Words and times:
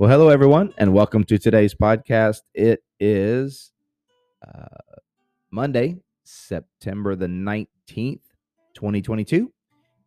Well, 0.00 0.08
hello, 0.08 0.30
everyone, 0.30 0.72
and 0.78 0.94
welcome 0.94 1.24
to 1.24 1.36
today's 1.36 1.74
podcast. 1.74 2.38
It 2.54 2.82
is 2.98 3.70
uh, 4.42 4.96
Monday, 5.50 5.98
September 6.24 7.14
the 7.14 7.26
19th, 7.26 8.22
2022, 8.72 9.52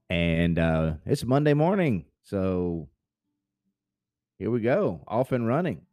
and 0.09 0.57
uh, 0.57 0.93
it's 1.05 1.23
Monday 1.23 1.53
morning. 1.53 2.05
So 2.23 2.89
here 4.39 4.49
we 4.49 4.61
go, 4.61 5.03
off 5.07 5.31
and 5.31 5.47
running. 5.47 5.83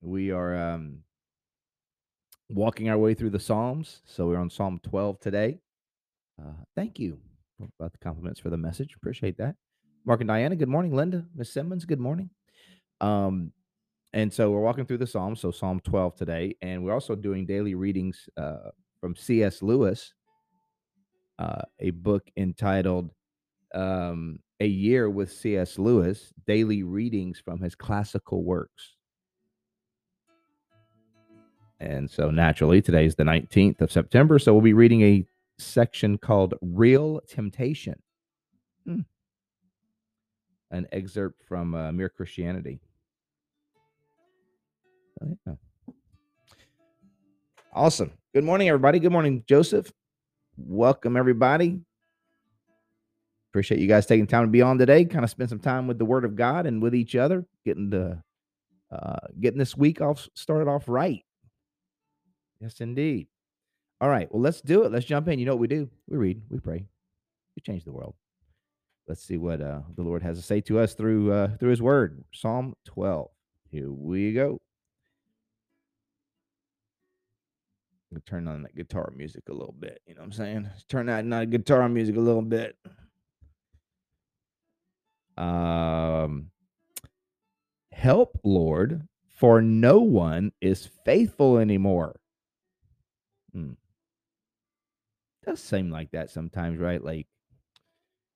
We 0.00 0.30
are 0.30 0.56
um, 0.56 0.98
walking 2.48 2.88
our 2.88 2.98
way 2.98 3.14
through 3.14 3.30
the 3.30 3.40
Psalms. 3.40 4.02
So 4.04 4.28
we're 4.28 4.38
on 4.38 4.50
Psalm 4.50 4.78
12 4.84 5.18
today. 5.18 5.58
Uh, 6.40 6.52
thank 6.76 7.00
you 7.00 7.18
about 7.80 7.90
the 7.90 7.98
compliments 7.98 8.38
for 8.38 8.50
the 8.50 8.56
message. 8.56 8.94
Appreciate 8.94 9.36
that. 9.38 9.56
Mark 10.04 10.20
and 10.20 10.28
Diana, 10.28 10.54
good 10.54 10.68
morning. 10.68 10.94
Linda, 10.94 11.26
Miss 11.34 11.52
Simmons, 11.52 11.84
good 11.84 11.98
morning. 11.98 12.30
Um, 13.02 13.52
and 14.14 14.32
so 14.32 14.50
we're 14.50 14.60
walking 14.60 14.86
through 14.86 14.98
the 14.98 15.06
Psalms, 15.06 15.40
so 15.40 15.50
Psalm 15.50 15.80
12 15.80 16.14
today, 16.16 16.54
and 16.62 16.84
we're 16.84 16.92
also 16.92 17.14
doing 17.14 17.44
daily 17.44 17.74
readings 17.74 18.28
uh, 18.36 18.70
from 19.00 19.16
C.S. 19.16 19.62
Lewis, 19.62 20.14
uh, 21.38 21.62
a 21.80 21.90
book 21.90 22.30
entitled 22.36 23.10
um, 23.74 24.38
"A 24.60 24.66
Year 24.66 25.10
with 25.10 25.32
C.S. 25.32 25.78
Lewis: 25.78 26.32
Daily 26.46 26.82
Readings 26.82 27.40
from 27.40 27.60
His 27.60 27.74
Classical 27.74 28.44
Works." 28.44 28.96
And 31.80 32.08
so, 32.08 32.30
naturally, 32.30 32.80
today 32.80 33.06
is 33.06 33.16
the 33.16 33.24
19th 33.24 33.80
of 33.80 33.90
September, 33.90 34.38
so 34.38 34.52
we'll 34.52 34.62
be 34.62 34.74
reading 34.74 35.02
a 35.02 35.26
section 35.58 36.18
called 36.18 36.54
"Real 36.60 37.20
Temptation." 37.26 38.00
Hmm. 38.86 39.00
An 40.70 40.86
excerpt 40.92 41.42
from 41.48 41.74
uh, 41.74 41.92
Mere 41.92 42.10
Christianity. 42.10 42.80
Yeah. 45.22 45.54
Awesome. 47.72 48.12
Good 48.34 48.44
morning, 48.44 48.68
everybody. 48.68 48.98
Good 48.98 49.12
morning, 49.12 49.44
Joseph. 49.46 49.92
Welcome, 50.56 51.16
everybody. 51.16 51.80
Appreciate 53.50 53.80
you 53.80 53.86
guys 53.86 54.06
taking 54.06 54.26
time 54.26 54.44
to 54.44 54.50
be 54.50 54.62
on 54.62 54.78
today. 54.78 55.04
Kind 55.04 55.24
of 55.24 55.30
spend 55.30 55.50
some 55.50 55.58
time 55.58 55.86
with 55.86 55.98
the 55.98 56.04
Word 56.04 56.24
of 56.24 56.36
God 56.36 56.66
and 56.66 56.82
with 56.82 56.94
each 56.94 57.14
other, 57.14 57.44
getting 57.64 57.90
the 57.90 58.22
uh, 58.90 59.26
getting 59.40 59.58
this 59.58 59.76
week 59.76 60.00
off 60.00 60.28
started 60.34 60.68
off 60.68 60.84
right. 60.86 61.24
Yes, 62.60 62.80
indeed. 62.80 63.28
All 64.00 64.08
right. 64.08 64.28
Well, 64.32 64.42
let's 64.42 64.60
do 64.60 64.84
it. 64.84 64.92
Let's 64.92 65.06
jump 65.06 65.28
in. 65.28 65.38
You 65.38 65.46
know 65.46 65.52
what 65.52 65.60
we 65.60 65.68
do? 65.68 65.88
We 66.08 66.16
read, 66.16 66.42
we 66.50 66.58
pray, 66.58 66.84
we 67.56 67.60
change 67.62 67.84
the 67.84 67.92
world. 67.92 68.14
Let's 69.06 69.22
see 69.22 69.36
what 69.36 69.60
uh, 69.60 69.80
the 69.96 70.02
Lord 70.02 70.22
has 70.22 70.36
to 70.38 70.42
say 70.42 70.60
to 70.62 70.78
us 70.78 70.94
through 70.94 71.32
uh, 71.32 71.56
through 71.58 71.70
His 71.70 71.82
Word. 71.82 72.24
Psalm 72.32 72.74
twelve. 72.84 73.30
Here 73.70 73.90
we 73.90 74.32
go. 74.32 74.60
Turn 78.20 78.48
on 78.48 78.62
that 78.62 78.74
guitar 78.76 79.12
music 79.16 79.48
a 79.48 79.52
little 79.52 79.74
bit. 79.78 80.00
You 80.06 80.14
know 80.14 80.20
what 80.20 80.26
I'm 80.26 80.32
saying? 80.32 80.70
Turn 80.88 81.06
that 81.06 81.24
not 81.24 81.50
guitar 81.50 81.88
music 81.88 82.16
a 82.16 82.20
little 82.20 82.42
bit. 82.42 82.76
Um, 85.36 86.50
help, 87.90 88.38
Lord, 88.44 89.08
for 89.36 89.62
no 89.62 90.00
one 90.00 90.52
is 90.60 90.88
faithful 91.04 91.58
anymore. 91.58 92.16
Hmm. 93.52 93.72
Does 95.44 95.60
seem 95.60 95.90
like 95.90 96.12
that 96.12 96.30
sometimes, 96.30 96.78
right? 96.78 97.02
Like, 97.02 97.26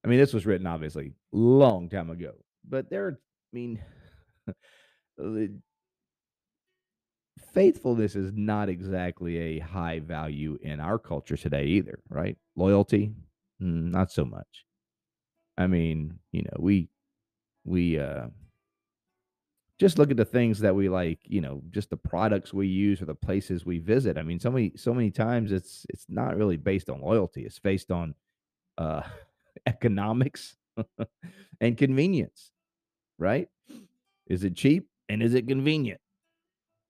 I 0.05 0.09
mean, 0.09 0.19
this 0.19 0.33
was 0.33 0.47
written 0.47 0.67
obviously 0.67 1.13
long 1.33 1.89
time 1.89 2.11
ago, 2.11 2.33
but 2.69 2.91
there, 2.91 3.19
I 3.19 3.57
mean, 3.57 3.81
faithfulness 7.57 8.17
is 8.17 8.33
not 8.35 8.71
exactly 8.71 9.39
a 9.39 9.61
high 9.61 10.01
value 10.01 10.59
in 10.63 10.81
our 10.81 11.01
culture 11.01 11.39
today 11.39 11.67
either, 11.67 12.01
right? 12.11 12.39
Loyalty, 12.57 13.15
mm, 13.63 13.91
not 13.91 14.13
so 14.13 14.27
much. 14.27 14.67
I 15.59 15.67
mean, 15.67 16.19
you 16.33 16.43
know, 16.43 16.57
we 16.61 16.89
we 17.65 17.99
uh 18.01 18.29
just 19.79 19.99
look 19.99 20.11
at 20.11 20.17
the 20.17 20.25
things 20.25 20.61
that 20.61 20.75
we 20.75 20.89
like, 20.89 21.19
you 21.25 21.41
know, 21.41 21.63
just 21.71 21.91
the 21.91 21.97
products 21.97 22.55
we 22.55 22.67
use 22.67 23.03
or 23.03 23.05
the 23.05 23.15
places 23.15 23.67
we 23.67 23.79
visit. 23.79 24.17
I 24.17 24.23
mean, 24.23 24.41
so 24.41 24.51
many 24.51 24.73
so 24.77 24.95
many 24.95 25.11
times 25.11 25.53
it's 25.53 25.85
it's 25.91 26.07
not 26.09 26.37
really 26.37 26.57
based 26.57 26.89
on 26.89 27.01
loyalty. 27.03 27.43
It's 27.45 27.59
based 27.59 27.91
on 27.91 28.15
uh 28.79 29.03
economics 29.67 30.57
and 31.61 31.77
convenience, 31.79 32.53
right? 33.19 33.49
Is 34.29 34.45
it 34.45 34.57
cheap 34.57 34.89
and 35.09 35.23
is 35.23 35.35
it 35.35 35.49
convenient? 35.49 36.01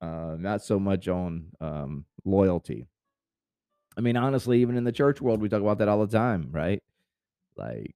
Uh, 0.00 0.36
not 0.38 0.62
so 0.62 0.78
much 0.78 1.08
on 1.08 1.46
um, 1.60 2.04
loyalty. 2.24 2.88
I 3.96 4.00
mean, 4.02 4.16
honestly, 4.16 4.60
even 4.60 4.76
in 4.76 4.84
the 4.84 4.92
church 4.92 5.20
world, 5.20 5.40
we 5.40 5.48
talk 5.48 5.62
about 5.62 5.78
that 5.78 5.88
all 5.88 6.04
the 6.04 6.18
time, 6.18 6.48
right? 6.50 6.82
Like, 7.56 7.94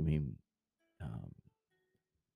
I 0.00 0.04
mean, 0.04 0.36
um, 1.02 1.32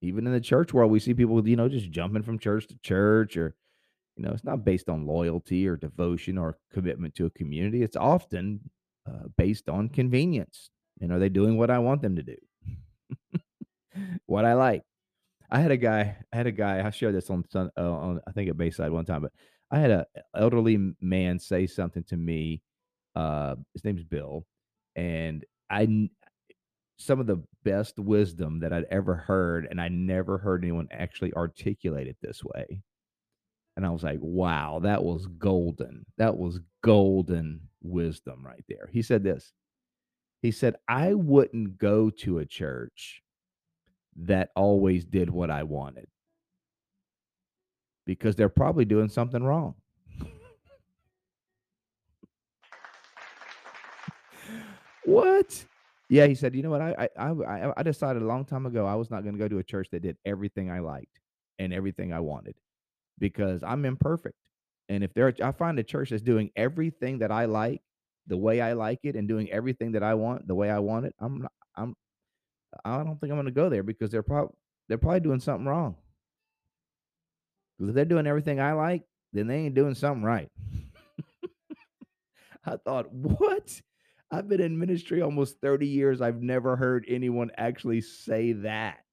even 0.03 0.27
in 0.27 0.33
the 0.33 0.41
church 0.41 0.75
world, 0.75 0.91
we 0.91 0.99
see 0.99 1.15
people, 1.15 1.47
you 1.49 1.57
know, 1.57 1.69
just 1.69 1.91
jumping 1.91 2.23
from 2.23 2.39
church 2.39 2.67
to 2.69 2.79
church, 2.79 3.37
or 3.37 3.55
you 4.17 4.25
know, 4.25 4.33
it's 4.33 4.45
not 4.45 4.65
based 4.65 4.89
on 4.89 5.07
loyalty 5.07 5.69
or 5.69 5.77
devotion 5.77 6.39
or 6.39 6.59
commitment 6.73 7.15
to 7.17 7.27
a 7.27 7.31
community. 7.31 7.83
It's 7.83 7.97
often 7.97 8.71
uh, 9.07 9.29
based 9.37 9.69
on 9.69 9.89
convenience. 9.89 10.71
And 11.01 11.13
are 11.13 11.19
they 11.19 11.29
doing 11.29 11.59
what 11.59 11.71
I 11.71 11.79
want 11.79 12.03
them 12.03 12.17
to 12.17 12.23
do? 12.23 12.37
what 14.27 14.45
I 14.45 14.55
like. 14.55 14.83
I 15.51 15.61
had 15.61 15.71
a 15.71 15.77
guy. 15.77 16.17
I 16.33 16.37
had 16.37 16.47
a 16.47 16.53
guy. 16.53 16.87
I 16.87 16.91
shared 16.91 17.15
this 17.15 17.31
on 17.31 17.45
uh, 17.55 17.69
on 17.79 18.21
I 18.27 18.33
think 18.33 18.51
at 18.51 18.57
Bayside 18.57 18.91
one 18.91 19.05
time, 19.05 19.23
but 19.23 19.33
I 19.71 19.79
had 19.79 19.91
a 19.91 20.07
elderly 20.37 20.95
man 21.01 21.39
say 21.39 21.67
something 21.67 22.05
to 22.05 22.17
me. 22.17 22.63
Uh, 23.15 23.57
his 23.73 23.85
name's 23.85 24.05
Bill, 24.05 24.45
and 24.95 25.45
I 25.71 26.09
some 26.99 27.21
of 27.21 27.27
the 27.27 27.43
best 27.65 27.99
wisdom 27.99 28.61
that 28.61 28.73
I'd 28.73 28.87
ever 28.91 29.15
heard, 29.15 29.67
and 29.71 29.81
I 29.81 29.89
never 29.89 30.39
heard 30.39 30.65
anyone 30.65 30.89
actually 30.91 31.33
articulate 31.35 32.09
it 32.09 32.17
this 32.23 32.43
way. 32.43 32.81
And 33.77 33.85
I 33.85 33.91
was 33.91 34.03
like, 34.03 34.19
wow, 34.23 34.81
that 34.83 35.05
was 35.05 35.27
golden. 35.39 36.07
That 36.17 36.37
was 36.37 36.61
golden 36.83 37.61
wisdom 37.83 38.45
right 38.45 38.65
there. 38.69 38.89
He 38.91 39.03
said 39.03 39.23
this. 39.23 39.53
He 40.41 40.51
said, 40.51 40.77
I 40.89 41.13
wouldn't 41.13 41.77
go 41.77 42.09
to 42.11 42.39
a 42.39 42.47
church 42.47 43.23
that 44.23 44.51
always 44.57 45.05
did 45.05 45.31
what 45.31 45.51
I 45.51 45.63
wanted 45.63 46.07
because 48.07 48.37
they're 48.37 48.49
probably 48.49 48.85
doing 48.85 49.09
something 49.09 49.43
wrong. 49.43 49.75
what? 55.05 55.65
Yeah, 56.09 56.27
he 56.27 56.35
said. 56.35 56.55
You 56.55 56.63
know 56.63 56.71
what? 56.71 56.81
I 56.81 57.09
I 57.19 57.73
I 57.77 57.83
decided 57.83 58.23
a 58.23 58.27
long 58.27 58.45
time 58.45 58.65
ago 58.65 58.87
I 58.87 58.95
was 58.95 59.11
not 59.11 59.25
going 59.25 59.35
to 59.35 59.41
go 59.41 59.49
to 59.49 59.59
a 59.59 59.65
church 59.65 59.89
that 59.91 60.03
did 60.03 60.17
everything 60.25 60.71
I 60.71 60.79
liked 60.79 61.19
and 61.59 61.73
everything 61.73 62.13
I 62.13 62.21
wanted 62.21 62.55
because 63.19 63.63
I'm 63.63 63.85
imperfect. 63.85 64.37
And 64.89 65.03
if 65.03 65.13
there, 65.15 65.35
I 65.43 65.51
find 65.51 65.79
a 65.79 65.83
church 65.83 66.11
that's 66.11 66.23
doing 66.23 66.51
everything 66.55 67.19
that 67.19 67.33
I 67.33 67.47
like 67.47 67.83
the 68.29 68.37
way 68.37 68.61
I 68.61 68.75
like 68.75 69.01
it 69.03 69.17
and 69.17 69.27
doing 69.27 69.51
everything 69.51 69.93
that 69.93 70.03
I 70.03 70.15
want 70.15 70.47
the 70.47 70.55
way 70.55 70.71
I 70.71 70.79
want 70.79 71.07
it, 71.07 71.15
I'm 71.19 71.47
I'm 71.75 71.97
I 72.85 73.03
don't 73.03 73.21
think 73.21 73.31
I'm 73.31 73.37
going 73.37 73.47
to 73.47 73.53
go 73.53 73.69
there 73.69 73.83
because 73.83 74.11
they're 74.11 74.23
probably 74.23 74.55
they're 74.89 74.99
probably 74.99 75.21
doing 75.21 75.41
something 75.41 75.67
wrong. 75.67 75.97
Because 77.77 77.91
if 77.91 77.95
they're 77.95 78.05
doing 78.05 78.27
everything 78.27 78.61
I 78.61 78.73
like, 78.73 79.03
then 79.33 79.47
they 79.47 79.57
ain't 79.57 79.75
doing 79.75 79.95
something 79.95 80.23
right. 80.23 80.51
I 82.65 82.77
thought, 82.77 83.13
what? 83.13 83.81
I've 84.31 84.49
been 84.49 84.61
in 84.61 84.79
ministry 84.79 85.23
almost 85.23 85.61
30 85.61 85.87
years. 85.87 86.21
I've 86.21 86.43
never 86.43 86.77
heard 86.77 87.05
anyone 87.09 87.51
actually 87.57 88.01
say 88.01 88.53
that. 88.53 89.05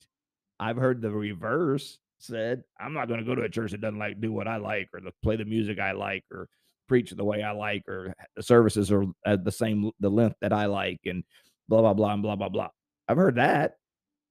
I've 0.60 0.78
heard 0.78 1.02
the 1.02 1.12
reverse 1.12 2.00
said, 2.20 2.64
I'm 2.80 2.94
not 2.94 3.08
going 3.08 3.20
to 3.20 3.26
go 3.26 3.36
to 3.36 3.44
a 3.44 3.50
church 3.50 3.72
that 3.72 3.82
doesn't 3.82 4.00
like 4.00 4.22
do 4.22 4.32
what 4.32 4.48
I 4.48 4.58
like 4.58 4.90
or 4.94 5.02
play 5.22 5.36
the 5.36 5.46
music 5.46 5.80
I 5.80 5.92
like 5.92 6.24
or 6.32 6.48
preach 6.88 7.12
the 7.12 7.24
way 7.24 7.44
I 7.44 7.52
like 7.52 7.88
or 7.88 8.14
the 8.36 8.44
services 8.44 8.92
are 8.92 9.06
at 9.26 9.44
the 9.44 9.52
same 9.52 9.92
the 10.00 10.10
length 10.10 10.38
that 10.42 10.54
I 10.54 10.66
like 10.66 11.00
and 11.06 11.24
blah 11.68 11.82
blah 11.82 11.94
blah 11.94 12.14
and 12.14 12.24
blah 12.24 12.36
blah 12.36 12.50
blah. 12.50 12.70
I've 13.08 13.18
heard 13.18 13.36
that. 13.36 13.78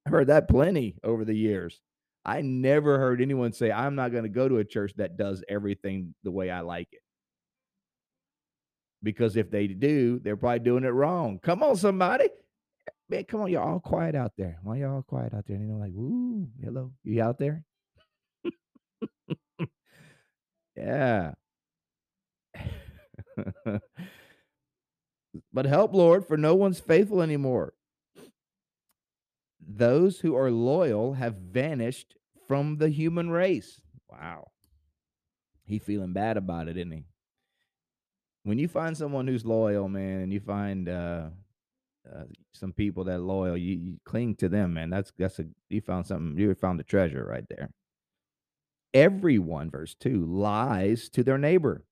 I've 0.05 0.11
heard 0.11 0.27
that 0.27 0.47
plenty 0.49 0.95
over 1.03 1.25
the 1.25 1.35
years. 1.35 1.79
I 2.25 2.41
never 2.41 2.97
heard 2.97 3.21
anyone 3.21 3.51
say, 3.51 3.71
I'm 3.71 3.95
not 3.95 4.11
going 4.11 4.23
to 4.23 4.29
go 4.29 4.47
to 4.47 4.57
a 4.57 4.65
church 4.65 4.93
that 4.97 5.17
does 5.17 5.43
everything 5.49 6.15
the 6.23 6.31
way 6.31 6.49
I 6.49 6.61
like 6.61 6.87
it. 6.91 7.01
Because 9.01 9.35
if 9.35 9.51
they 9.51 9.67
do, 9.67 10.19
they're 10.19 10.37
probably 10.37 10.59
doing 10.59 10.85
it 10.85 10.89
wrong. 10.89 11.39
Come 11.39 11.61
on, 11.63 11.75
somebody. 11.75 12.29
Man, 13.09 13.25
come 13.25 13.41
on, 13.41 13.51
y'all 13.51 13.73
all 13.73 13.79
quiet 13.81 14.15
out 14.15 14.31
there. 14.37 14.57
Why 14.63 14.77
y'all 14.77 14.95
all 14.95 15.01
quiet 15.01 15.33
out 15.33 15.45
there? 15.45 15.57
And 15.57 15.67
you 15.67 15.73
know, 15.73 15.79
like, 15.79 15.91
woo, 15.93 16.47
hello, 16.63 16.93
you 17.03 17.21
out 17.21 17.37
there? 17.37 17.65
yeah. 20.77 21.33
but 25.53 25.65
help, 25.65 25.93
Lord, 25.93 26.25
for 26.25 26.37
no 26.37 26.55
one's 26.55 26.79
faithful 26.79 27.21
anymore. 27.21 27.73
Those 29.67 30.19
who 30.19 30.35
are 30.35 30.51
loyal 30.51 31.13
have 31.13 31.35
vanished 31.35 32.15
from 32.47 32.77
the 32.77 32.89
human 32.89 33.29
race. 33.29 33.81
Wow. 34.09 34.51
He 35.65 35.79
feeling 35.79 36.13
bad 36.13 36.37
about 36.37 36.67
it, 36.67 36.77
isn't 36.77 36.91
he? 36.91 37.05
When 38.43 38.59
you 38.59 38.67
find 38.67 38.97
someone 38.97 39.27
who's 39.27 39.45
loyal, 39.45 39.87
man, 39.87 40.19
and 40.19 40.33
you 40.33 40.41
find 40.41 40.89
uh, 40.89 41.29
uh, 42.13 42.23
some 42.53 42.73
people 42.73 43.05
that 43.05 43.21
loyal, 43.21 43.55
you, 43.55 43.75
you 43.75 43.99
cling 44.03 44.35
to 44.35 44.49
them, 44.49 44.73
man. 44.73 44.89
That's 44.89 45.11
that's 45.17 45.39
a 45.39 45.45
you 45.69 45.79
found 45.79 46.05
something. 46.05 46.37
You 46.37 46.53
found 46.53 46.79
a 46.81 46.83
treasure 46.83 47.25
right 47.25 47.45
there. 47.49 47.71
Everyone, 48.93 49.71
verse 49.71 49.95
two, 49.95 50.25
lies 50.25 51.07
to 51.09 51.23
their 51.23 51.37
neighbor. 51.37 51.85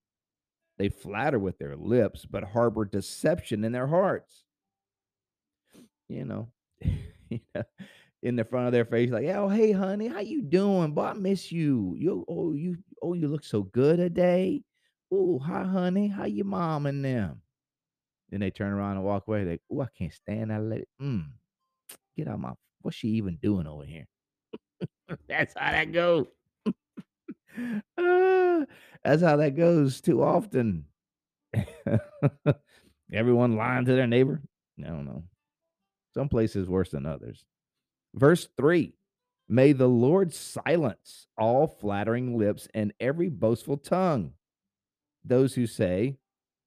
They 0.77 0.89
flatter 0.89 1.39
with 1.39 1.57
their 1.57 1.77
lips, 1.77 2.25
but 2.25 2.43
harbor 2.43 2.85
deception 2.85 3.63
in 3.63 3.71
their 3.71 3.87
hearts. 3.87 4.43
You 6.09 6.25
know, 6.25 6.49
in 8.23 8.35
the 8.35 8.43
front 8.43 8.67
of 8.67 8.73
their 8.73 8.85
face, 8.85 9.09
like, 9.09 9.25
"Oh, 9.27 9.49
hey, 9.49 9.71
honey, 9.71 10.07
how 10.07 10.19
you 10.19 10.41
doing? 10.41 10.93
Boy, 10.93 11.05
I 11.05 11.13
miss 11.13 11.51
you. 11.51 11.95
You, 11.97 12.25
oh, 12.27 12.53
you, 12.53 12.77
oh, 13.01 13.13
you 13.13 13.27
look 13.27 13.43
so 13.43 13.63
good 13.63 13.97
today. 13.97 14.63
Oh, 15.11 15.39
hi, 15.39 15.63
honey. 15.63 16.07
How 16.07 16.25
your 16.25 16.45
mom 16.45 16.85
and 16.85 17.03
them?" 17.03 17.41
Then 18.29 18.39
they 18.39 18.51
turn 18.51 18.71
around 18.71 18.97
and 18.97 19.05
walk 19.05 19.27
away. 19.27 19.43
They, 19.43 19.59
oh, 19.71 19.81
I 19.81 19.87
can't 19.97 20.13
stand 20.13 20.51
that 20.51 20.63
lady. 20.63 20.85
Mm, 21.01 21.25
get 22.17 22.27
out 22.27 22.39
my. 22.39 22.53
What's 22.81 22.97
she 22.97 23.09
even 23.09 23.37
doing 23.41 23.67
over 23.67 23.85
here? 23.85 24.07
That's 25.27 25.53
how 25.55 25.71
that 25.71 25.91
goes. 25.91 26.25
uh, 27.97 28.65
that's 29.03 29.21
how 29.21 29.35
that 29.37 29.55
goes 29.55 30.01
too 30.01 30.23
often. 30.23 30.85
Everyone 33.13 33.57
lying 33.57 33.85
to 33.85 33.93
their 33.93 34.07
neighbor. 34.07 34.41
I 34.83 34.87
don't 34.87 35.05
know. 35.05 35.23
Some 36.13 36.29
places 36.29 36.67
worse 36.67 36.89
than 36.89 37.05
others. 37.05 37.45
Verse 38.13 38.47
3 38.57 38.93
May 39.47 39.73
the 39.73 39.87
Lord 39.87 40.33
silence 40.33 41.27
all 41.37 41.67
flattering 41.67 42.37
lips 42.37 42.67
and 42.73 42.93
every 42.99 43.29
boastful 43.29 43.77
tongue. 43.77 44.31
Those 45.25 45.55
who 45.55 45.67
say, 45.67 46.17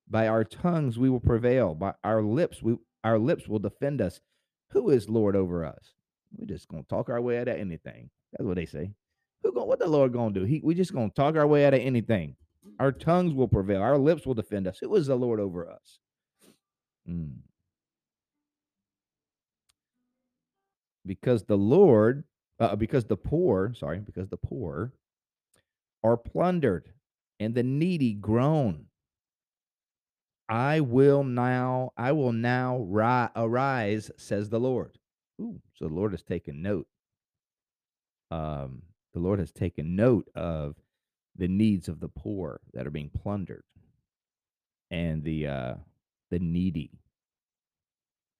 By 0.08 0.29
our 0.29 0.44
tongues 0.44 0.99
we 0.99 1.08
will 1.08 1.20
prevail, 1.20 1.75
by 1.75 1.94
our 2.05 2.23
lips 2.23 2.62
we 2.62 2.76
our 3.02 3.19
lips 3.19 3.49
will 3.49 3.58
defend 3.58 4.00
us. 4.00 4.20
Who 4.70 4.91
is 4.91 5.08
Lord 5.08 5.37
over 5.37 5.64
us? 5.64 5.94
We're 6.37 6.46
just 6.46 6.69
gonna 6.69 6.82
talk 6.85 7.08
our 7.08 7.20
way 7.20 7.38
out 7.38 7.49
of 7.49 7.56
anything. 7.56 8.11
That's 8.32 8.46
what 8.46 8.56
they 8.56 8.67
say. 8.67 8.93
Who 9.43 9.52
going 9.52 9.69
what 9.69 9.79
the 9.79 9.87
Lord 9.87 10.12
gonna 10.12 10.35
do? 10.35 10.44
He 10.44 10.61
we 10.62 10.75
just 10.75 10.93
gonna 10.93 11.11
talk 11.11 11.37
our 11.37 11.46
way 11.46 11.64
out 11.67 11.75
of 11.75 11.81
anything. 11.81 12.37
Our 12.81 12.93
tongues 12.93 13.35
will 13.35 13.49
prevail, 13.49 13.82
our 13.82 13.99
lips 13.99 14.26
will 14.26 14.35
defend 14.35 14.67
us. 14.67 14.79
Who 14.79 14.94
is 14.96 15.06
the 15.06 15.17
Lord 15.17 15.41
over 15.41 15.70
us? 15.70 16.00
Mm. 17.08 17.37
Because 21.06 21.45
the 21.45 21.56
Lord, 21.56 22.25
uh, 22.59 22.77
because 22.77 23.05
the 23.05 23.17
poor, 23.17 23.73
sorry, 23.75 23.99
because 23.99 24.29
the 24.29 24.37
poor 24.37 24.93
are 26.03 26.17
plundered 26.17 26.91
and 27.41 27.55
the 27.55 27.62
needy 27.62 28.15
groan. 28.15 28.87
I 30.49 30.81
will 30.81 31.25
now, 31.25 31.93
I 31.97 32.12
will 32.12 32.33
now 32.33 32.79
ri- 32.79 33.31
arise, 33.35 34.11
says 34.17 34.51
the 34.51 34.61
Lord. 34.61 34.99
Ooh, 35.41 35.61
so 35.75 35.89
the 35.89 35.95
Lord 35.95 36.12
has 36.12 36.23
taken 36.23 36.62
note. 36.62 36.87
Um, 38.31 38.83
the 39.15 39.21
Lord 39.21 39.39
has 39.39 39.53
taken 39.53 39.97
note 39.97 40.29
of 40.35 40.77
the 41.37 41.49
needs 41.49 41.89
of 41.89 42.01
the 42.01 42.09
poor 42.09 42.61
that 42.73 42.87
are 42.87 42.91
being 42.91 43.11
plundered 43.11 43.65
and 44.91 45.25
the 45.25 45.47
uh, 45.47 45.75
the 46.31 46.39
needy. 46.39 46.91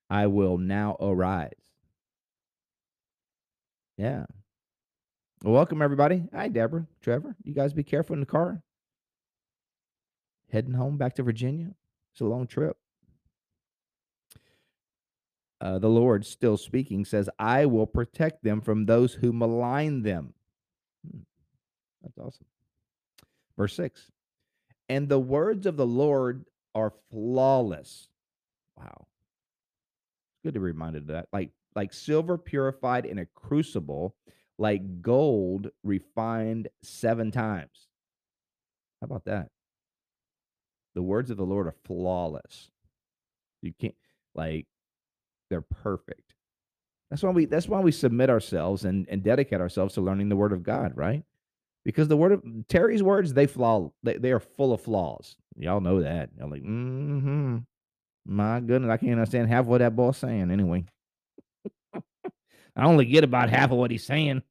I 0.09 0.27
will 0.27 0.57
now 0.57 0.97
arise. 0.99 1.51
Yeah. 3.97 4.25
Well, 5.43 5.53
welcome 5.53 5.81
everybody. 5.81 6.27
Hi, 6.33 6.47
Deborah, 6.49 6.87
Trevor. 7.01 7.35
You 7.43 7.53
guys 7.53 7.73
be 7.73 7.83
careful 7.83 8.13
in 8.13 8.19
the 8.19 8.25
car. 8.25 8.61
Heading 10.51 10.73
home 10.73 10.97
back 10.97 11.15
to 11.15 11.23
Virginia. 11.23 11.71
It's 12.11 12.21
a 12.21 12.25
long 12.25 12.47
trip. 12.47 12.77
Uh, 15.61 15.79
the 15.79 15.89
Lord, 15.89 16.25
still 16.25 16.57
speaking, 16.57 17.05
says, 17.05 17.29
I 17.39 17.65
will 17.65 17.87
protect 17.87 18.43
them 18.43 18.61
from 18.61 18.85
those 18.85 19.13
who 19.13 19.31
malign 19.31 20.03
them. 20.03 20.33
Hmm. 21.09 21.19
That's 22.03 22.17
awesome. 22.17 22.45
Verse 23.57 23.75
6 23.75 24.11
And 24.89 25.07
the 25.07 25.19
words 25.19 25.65
of 25.65 25.77
the 25.77 25.87
Lord 25.87 26.45
are 26.73 26.93
flawless. 27.11 28.09
Wow. 28.77 29.07
Good 30.43 30.53
to 30.55 30.59
be 30.59 30.65
reminded 30.65 31.03
of 31.03 31.07
that. 31.07 31.29
Like 31.31 31.51
like 31.75 31.93
silver 31.93 32.37
purified 32.37 33.05
in 33.05 33.19
a 33.19 33.25
crucible, 33.35 34.15
like 34.57 35.01
gold 35.01 35.69
refined 35.83 36.69
seven 36.83 37.31
times. 37.31 37.87
How 39.01 39.05
about 39.05 39.25
that? 39.25 39.49
The 40.95 41.03
words 41.03 41.29
of 41.29 41.37
the 41.37 41.45
Lord 41.45 41.67
are 41.67 41.75
flawless. 41.85 42.71
You 43.61 43.73
can't 43.79 43.95
like 44.33 44.67
they're 45.49 45.61
perfect. 45.61 46.33
That's 47.09 47.21
why 47.21 47.31
we 47.31 47.45
that's 47.45 47.67
why 47.67 47.81
we 47.81 47.91
submit 47.91 48.29
ourselves 48.29 48.85
and, 48.85 49.05
and 49.09 49.21
dedicate 49.21 49.61
ourselves 49.61 49.93
to 49.95 50.01
learning 50.01 50.29
the 50.29 50.35
word 50.35 50.53
of 50.53 50.63
God, 50.63 50.93
right? 50.95 51.23
Because 51.83 52.07
the 52.07 52.17
word 52.17 52.31
of 52.31 52.43
Terry's 52.67 53.03
words, 53.03 53.33
they 53.33 53.45
flaw 53.45 53.91
they, 54.03 54.17
they 54.17 54.31
are 54.31 54.39
full 54.39 54.73
of 54.73 54.81
flaws. 54.81 55.35
Y'all 55.57 55.81
know 55.81 56.01
that. 56.01 56.29
Y'all 56.37 56.49
like, 56.49 56.63
mm-hmm. 56.63 57.57
My 58.27 58.59
goodness, 58.59 58.89
I 58.89 58.97
can't 58.97 59.13
understand 59.13 59.49
half 59.49 59.65
what 59.65 59.79
that 59.79 59.95
boy's 59.95 60.17
saying 60.17 60.49
anyway. 60.49 60.85
I 62.75 62.85
only 62.85 63.05
get 63.05 63.23
about 63.23 63.49
half 63.49 63.71
of 63.71 63.77
what 63.77 63.91
he's 63.91 64.05
saying. 64.05 64.43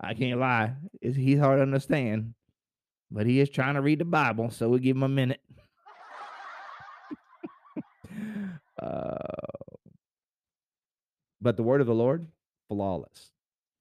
I 0.00 0.14
can't 0.14 0.38
lie. 0.38 0.74
It's, 1.00 1.16
he's 1.16 1.38
hard 1.38 1.58
to 1.58 1.62
understand, 1.62 2.34
but 3.10 3.26
he 3.26 3.40
is 3.40 3.50
trying 3.50 3.74
to 3.74 3.80
read 3.80 3.98
the 3.98 4.04
Bible, 4.04 4.50
so 4.50 4.68
we'll 4.68 4.78
give 4.78 4.96
him 4.96 5.02
a 5.02 5.08
minute. 5.08 5.40
uh, 8.82 9.16
but 11.40 11.56
the 11.56 11.62
word 11.62 11.80
of 11.80 11.86
the 11.86 11.94
Lord, 11.94 12.26
flawless, 12.68 13.32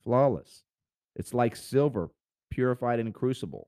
flawless. 0.03 0.63
It's 1.15 1.34
like 1.34 1.56
silver 1.56 2.10
purified 2.50 3.00
in 3.00 3.08
a 3.08 3.12
crucible, 3.12 3.68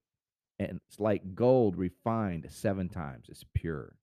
and 0.57 0.79
it's 0.87 0.99
like 0.99 1.35
gold 1.35 1.77
refined 1.77 2.47
seven 2.49 2.89
times. 2.89 3.27
It's 3.29 3.45
pure. 3.53 3.93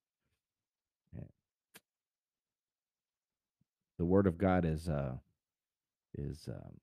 The 3.99 4.05
word 4.05 4.27
of 4.27 4.39
God 4.39 4.65
is 4.65 4.89
uh, 4.89 5.17
is 6.15 6.49
um, 6.49 6.81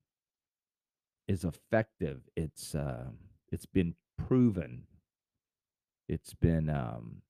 is 1.28 1.44
effective. 1.44 2.20
It's 2.36 2.74
uh, 2.74 3.06
it's 3.50 3.66
been 3.66 3.94
proven. 4.16 4.84
It's 6.08 6.34
been 6.34 6.70
um, 6.70 7.22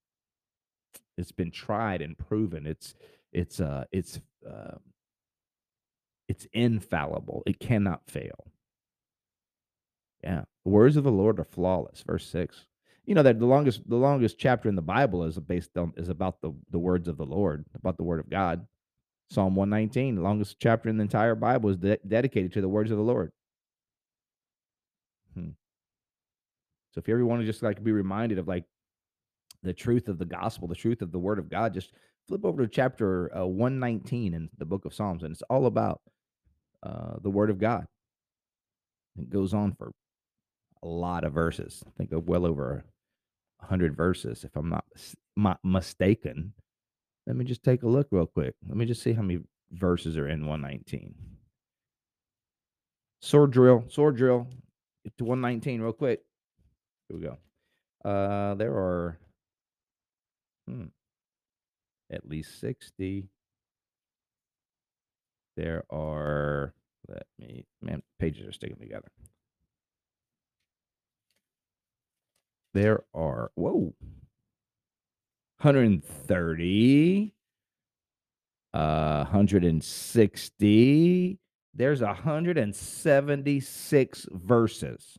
it's 1.19 1.33
been 1.33 1.51
tried 1.51 2.03
and 2.03 2.17
proven. 2.17 2.67
It's 2.67 2.95
it's 3.33 3.61
uh, 3.61 3.85
it's 3.93 4.21
uh, 4.49 4.77
it's 6.29 6.47
infallible. 6.53 7.43
It 7.47 7.59
cannot 7.59 8.03
fail. 8.07 8.53
Yeah, 10.23 10.45
the 10.65 10.71
words 10.71 10.97
of 10.97 11.05
the 11.05 11.11
Lord 11.13 11.41
are 11.41 11.45
flawless. 11.45 12.03
Verse 12.07 12.27
six. 12.27 12.67
You 13.05 13.17
know 13.17 13.25
that 13.25 13.41
the 13.41 13.47
longest 13.47 13.89
the 13.89 13.97
longest 13.97 14.39
chapter 14.39 14.69
in 14.69 14.77
the 14.77 14.83
Bible 14.83 15.25
is 15.25 15.37
based 15.39 15.77
on 15.77 15.93
is 15.97 16.09
about 16.09 16.41
the 16.41 16.53
the 16.71 16.79
words 16.79 17.09
of 17.09 17.17
the 17.17 17.27
Lord, 17.27 17.65
about 17.75 17.97
the 17.97 18.05
word 18.05 18.21
of 18.21 18.31
God. 18.31 18.67
Psalm 19.33 19.57
119, 19.57 20.17
the 20.17 20.23
longest 20.23 20.57
chapter 20.61 20.91
in 20.91 20.99
the 20.99 21.03
entire 21.03 21.35
Bible, 21.35 21.71
is 21.71 21.79
de- 21.79 21.97
dedicated 22.07 22.53
to 22.53 22.61
the 22.61 22.69
words 22.69 22.91
of 22.91 22.99
the 22.99 23.03
Lord. 23.03 23.33
Hmm. 25.35 25.51
So 26.91 26.99
if 26.99 27.09
you 27.09 27.15
ever 27.15 27.25
want 27.25 27.41
to 27.41 27.47
just 27.47 27.63
like 27.63 27.83
be 27.83 27.93
reminded 27.93 28.39
of 28.39 28.47
like 28.47 28.65
the 29.63 29.73
truth 29.73 30.09
of 30.09 30.19
the 30.19 30.27
gospel, 30.27 30.69
the 30.69 30.75
truth 30.75 31.01
of 31.01 31.13
the 31.13 31.19
word 31.19 31.39
of 31.39 31.49
God, 31.49 31.73
just 31.73 31.93
flip 32.29 32.45
over 32.45 32.63
to 32.63 32.69
chapter 32.69 33.35
uh, 33.35 33.47
119 33.47 34.35
in 34.35 34.51
the 34.59 34.67
book 34.67 34.85
of 34.85 34.93
Psalms, 34.93 35.23
and 35.23 35.33
it's 35.33 35.43
all 35.49 35.65
about 35.65 36.03
uh, 36.83 37.15
the 37.23 37.31
word 37.31 37.49
of 37.49 37.59
God. 37.59 37.87
It 39.19 39.31
goes 39.31 39.55
on 39.55 39.73
for 39.73 39.93
a 40.83 40.87
lot 40.87 41.25
of 41.25 41.33
verses. 41.33 41.83
I 41.87 41.91
think 41.97 42.13
of 42.13 42.29
well 42.29 42.45
over 42.45 42.85
100 43.61 43.97
verses, 43.97 44.45
if 44.45 44.55
I'm 44.57 44.69
not 44.69 45.61
mistaken. 45.65 46.53
Let 47.27 47.37
me 47.37 47.45
just 47.45 47.63
take 47.63 47.83
a 47.83 47.89
look 47.89 48.09
real 48.11 48.27
quick. 48.27 48.55
Let 48.67 48.77
me 48.77 48.85
just 48.85 49.03
see 49.03 49.13
how 49.13 49.23
many 49.23 49.41
verses 49.71 50.17
are 50.17 50.29
in 50.29 50.47
119. 50.47 51.15
Sword 53.21 53.53
drill, 53.53 53.85
sword 53.89 54.17
drill. 54.17 54.49
Get 55.05 55.17
to 55.19 55.25
119 55.25 55.81
real 55.81 55.93
quick. 55.93 56.21
Here 57.09 57.17
we 57.17 57.25
go. 57.25 57.39
Uh, 58.09 58.55
there 58.55 58.73
are 58.73 59.19
hmm, 60.67 60.87
at 62.11 62.29
least 62.29 62.61
60. 62.61 63.29
There 65.57 65.85
are, 65.91 66.75
let 67.09 67.27
me, 67.39 67.67
man, 67.81 68.03
pages 68.19 68.49
are 68.49 68.53
sticking 68.53 68.77
together. 68.77 69.11
There 72.75 73.05
are, 73.15 73.53
whoa, 73.55 73.95
130, 75.63 77.35
uh, 78.75 79.23
160. 79.23 81.39
There's 81.73 82.03
176 82.03 84.27
verses 84.33 85.19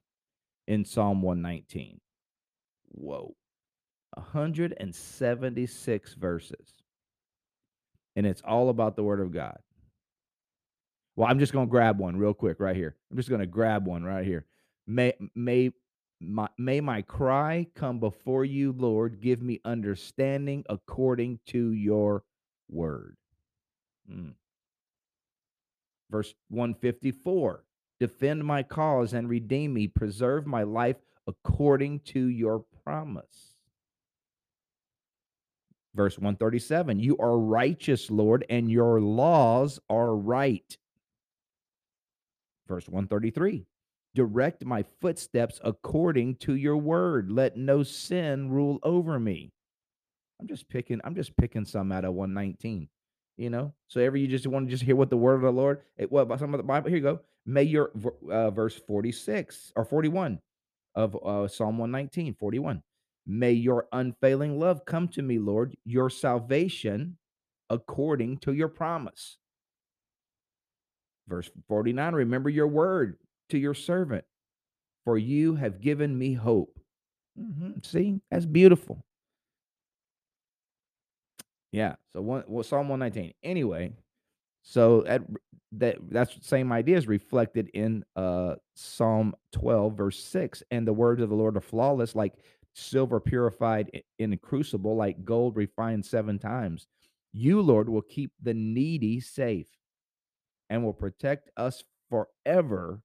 in 0.68 0.84
Psalm 0.84 1.22
119. 1.22 2.02
Whoa. 2.90 3.38
176 4.16 6.14
verses. 6.16 6.74
And 8.18 8.28
it's 8.28 8.42
all 8.46 8.68
about 8.68 8.98
the 8.98 9.04
word 9.04 9.22
of 9.22 9.32
God. 9.32 9.60
Well, 11.16 11.30
I'm 11.30 11.40
just 11.40 11.54
going 11.54 11.68
to 11.68 11.72
grab 11.72 12.00
one 12.00 12.18
real 12.18 12.34
quick 12.34 12.60
right 12.60 12.76
here. 12.76 12.98
I'm 13.10 13.16
just 13.16 13.30
going 13.30 13.40
to 13.40 13.48
grab 13.48 13.88
one 13.88 14.04
right 14.04 14.26
here. 14.26 14.44
May 14.86 15.14
may 15.36 15.72
my, 16.28 16.48
may 16.58 16.82
my 16.82 17.02
cry 17.02 17.68
come 17.76 18.00
before 18.00 18.46
you, 18.46 18.74
Lord. 18.74 19.22
Give 19.22 19.42
me 19.42 19.60
understanding 19.66 20.64
according 20.70 21.40
to 21.48 21.72
your 21.72 22.24
word. 22.70 23.18
Mm. 24.12 24.34
Verse 26.10 26.34
154 26.50 27.64
Defend 28.00 28.44
my 28.44 28.64
cause 28.64 29.14
and 29.14 29.30
redeem 29.30 29.74
me. 29.74 29.88
Preserve 29.88 30.46
my 30.46 30.64
life 30.64 30.98
according 31.28 32.00
to 32.02 32.28
your 32.28 32.66
promise. 32.84 33.56
Verse 35.96 36.18
137 36.18 37.00
You 37.00 37.18
are 37.18 37.38
righteous, 37.38 38.10
Lord, 38.10 38.46
and 38.50 38.70
your 38.70 39.00
laws 39.00 39.80
are 39.90 40.16
right. 40.16 40.78
Verse 42.68 42.88
133 42.88 43.66
Direct 44.16 44.64
my 44.66 44.84
footsteps 45.02 45.60
according 45.64 46.36
to 46.36 46.56
your 46.56 46.78
word. 46.78 47.32
Let 47.32 47.58
no 47.58 47.84
sin 47.84 48.50
rule 48.50 48.80
over 48.84 49.20
me. 49.20 49.52
I'm 50.40 50.48
just 50.48 50.70
picking, 50.70 51.02
I'm 51.04 51.16
just 51.16 51.36
picking 51.38 51.66
some 51.66 51.92
out 51.92 52.06
of 52.06 52.14
119. 52.14 52.90
You 53.36 53.50
know, 53.50 53.74
so 53.88 54.00
ever 54.00 54.16
you 54.16 54.28
just 54.28 54.46
want 54.46 54.68
to 54.68 54.72
just 54.72 54.84
hear 54.84 54.96
what 54.96 55.10
the 55.10 55.18
word 55.18 55.36
of 55.36 55.42
the 55.42 55.52
Lord, 55.52 55.82
it, 55.98 56.12
what 56.12 56.22
about 56.22 56.40
some 56.40 56.54
of 56.54 56.60
the 56.60 56.64
Bible? 56.64 56.90
Here 56.90 56.98
you 56.98 57.04
go. 57.04 57.20
May 57.48 57.64
your 57.64 57.92
uh, 58.30 58.52
verse 58.52 58.80
46 58.88 59.72
or 59.76 59.86
41 59.86 60.40
of 60.94 61.16
uh, 61.16 61.48
Psalm 61.48 61.80
119, 61.80 62.36
41. 62.36 62.84
May 63.26 63.54
your 63.54 63.88
unfailing 63.92 64.60
love 64.60 64.86
come 64.86 65.08
to 65.10 65.22
me, 65.22 65.40
Lord, 65.40 65.76
your 65.84 66.12
salvation 66.12 67.18
according 67.70 68.38
to 68.40 68.54
your 68.54 68.68
promise. 68.68 69.38
Verse 71.28 71.50
49 71.68 72.14
Remember 72.14 72.50
your 72.50 72.68
word 72.68 73.18
to 73.50 73.58
your 73.58 73.74
servant, 73.74 74.26
for 75.06 75.18
you 75.18 75.56
have 75.56 75.82
given 75.82 76.18
me 76.18 76.34
hope. 76.34 76.80
Mm-hmm. 77.40 77.72
See, 77.84 78.22
that's 78.30 78.46
beautiful. 78.46 79.04
Yeah. 81.72 81.96
So 82.14 82.22
one 82.22 82.44
well, 82.48 82.64
Psalm 82.64 82.88
119. 82.88 83.34
Anyway, 83.44 83.94
so 84.62 85.02
that 85.02 85.24
that 85.74 85.98
that's 86.10 86.36
the 86.36 86.44
same 86.44 86.72
idea 86.72 86.98
is 86.98 87.08
reflected 87.08 87.70
in 87.74 88.06
uh 88.16 88.56
Psalm 88.76 89.36
12, 89.54 89.98
verse 89.98 90.24
6. 90.24 90.64
And 90.72 90.88
the 90.88 90.94
words 90.94 91.22
of 91.22 91.30
the 91.30 91.36
Lord 91.36 91.58
are 91.58 91.62
flawless, 91.62 92.16
like 92.16 92.34
silver 92.74 93.20
purified 93.20 94.04
in 94.20 94.34
a 94.34 94.38
crucible, 94.38 94.96
like 94.96 95.26
gold 95.26 95.56
refined 95.56 96.06
seven 96.06 96.38
times. 96.38 96.88
You, 97.34 97.62
Lord, 97.62 97.90
will 97.90 98.04
keep 98.04 98.32
the 98.42 98.54
needy 98.54 99.20
safe 99.20 99.66
and 100.70 100.84
will 100.84 100.94
protect 100.94 101.50
us 101.58 101.84
forever 102.10 103.02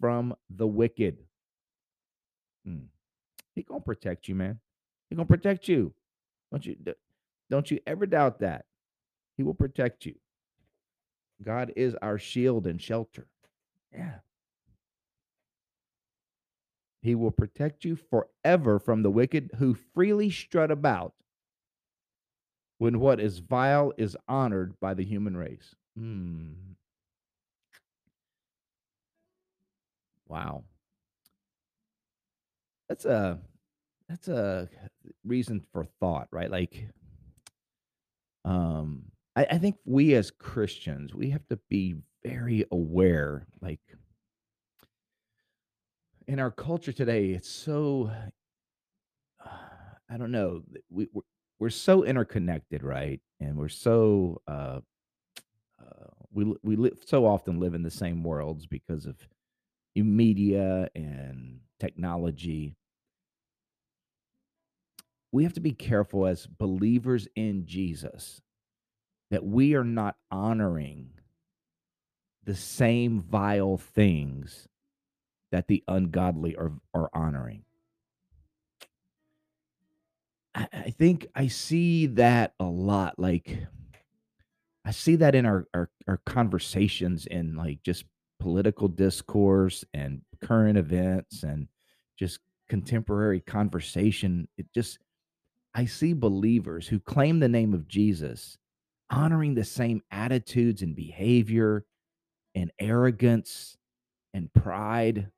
from 0.00 0.34
the 0.50 0.66
wicked. 0.66 1.18
Hmm. 2.64 2.86
He 3.54 3.62
gonna 3.62 3.80
protect 3.80 4.28
you, 4.28 4.34
man. 4.34 4.60
He 5.10 5.16
gonna 5.16 5.26
protect 5.26 5.68
you. 5.68 5.92
Don't 6.50 6.64
you 6.64 6.76
don't 7.50 7.70
you 7.70 7.80
ever 7.86 8.06
doubt 8.06 8.40
that. 8.40 8.66
He 9.36 9.42
will 9.42 9.54
protect 9.54 10.06
you. 10.06 10.14
God 11.42 11.72
is 11.76 11.94
our 12.02 12.18
shield 12.18 12.66
and 12.66 12.80
shelter. 12.80 13.26
Yeah. 13.92 14.16
He 17.00 17.14
will 17.14 17.30
protect 17.30 17.84
you 17.84 17.96
forever 17.96 18.78
from 18.78 19.02
the 19.02 19.10
wicked 19.10 19.50
who 19.58 19.74
freely 19.74 20.30
strut 20.30 20.70
about 20.70 21.14
when 22.78 22.98
what 23.00 23.20
is 23.20 23.38
vile 23.38 23.92
is 23.96 24.16
honored 24.28 24.78
by 24.80 24.94
the 24.94 25.04
human 25.04 25.36
race. 25.36 25.74
Hmm. 25.96 26.52
Wow. 30.28 30.64
That's 32.88 33.04
a 33.04 33.38
that's 34.08 34.28
a 34.28 34.68
reason 35.24 35.62
for 35.72 35.84
thought, 36.00 36.28
right? 36.30 36.50
Like 36.50 36.88
um 38.44 39.04
I, 39.36 39.46
I 39.52 39.58
think 39.58 39.76
we 39.84 40.14
as 40.14 40.30
Christians, 40.30 41.14
we 41.14 41.30
have 41.30 41.46
to 41.48 41.58
be 41.68 41.96
very 42.24 42.64
aware, 42.72 43.46
like 43.60 43.80
in 46.26 46.38
our 46.38 46.50
culture 46.50 46.92
today, 46.92 47.30
it's 47.30 47.48
so 47.48 48.10
I 50.10 50.16
don't 50.16 50.30
know, 50.32 50.62
we 50.90 51.08
we're, 51.12 51.22
we're 51.58 51.70
so 51.70 52.04
interconnected, 52.04 52.82
right? 52.82 53.20
And 53.40 53.56
we're 53.56 53.68
so 53.68 54.40
uh, 54.46 54.80
uh 55.80 56.06
we 56.32 56.54
we 56.62 56.76
live 56.76 56.98
so 57.06 57.26
often 57.26 57.60
live 57.60 57.74
in 57.74 57.82
the 57.82 57.90
same 57.90 58.22
worlds 58.22 58.66
because 58.66 59.06
of 59.06 59.16
media 60.04 60.88
and 60.94 61.60
technology. 61.78 62.74
We 65.32 65.44
have 65.44 65.54
to 65.54 65.60
be 65.60 65.72
careful 65.72 66.26
as 66.26 66.46
believers 66.46 67.28
in 67.36 67.66
Jesus 67.66 68.40
that 69.30 69.44
we 69.44 69.74
are 69.74 69.84
not 69.84 70.16
honoring 70.30 71.10
the 72.44 72.54
same 72.54 73.20
vile 73.20 73.76
things 73.76 74.68
that 75.52 75.68
the 75.68 75.84
ungodly 75.86 76.56
are, 76.56 76.72
are 76.94 77.10
honoring. 77.12 77.64
I, 80.54 80.94
think 80.98 81.28
I 81.34 81.46
see 81.46 82.06
that 82.06 82.54
a 82.58 82.64
lot. 82.64 83.18
Like, 83.18 83.66
I 84.84 84.90
see 84.90 85.16
that 85.16 85.34
in 85.34 85.46
our, 85.46 85.68
our, 85.72 85.90
our 86.08 86.20
conversations 86.24 87.26
and 87.30 87.56
like 87.56 87.82
just 87.82 88.04
political 88.40 88.88
discourse 88.88 89.84
and 89.94 90.22
current 90.40 90.78
events 90.78 91.42
and 91.42 91.68
just 92.18 92.40
contemporary 92.68 93.40
conversation. 93.40 94.48
It 94.56 94.66
just, 94.74 94.98
I 95.74 95.86
see 95.86 96.12
believers 96.12 96.86
who 96.86 97.00
claim 97.00 97.40
the 97.40 97.48
name 97.48 97.74
of 97.74 97.88
Jesus 97.88 98.58
honoring 99.10 99.54
the 99.54 99.64
same 99.64 100.02
attitudes 100.10 100.82
and 100.82 100.94
behavior 100.94 101.84
and 102.54 102.70
arrogance 102.78 103.76
and 104.34 104.52
pride 104.52 105.30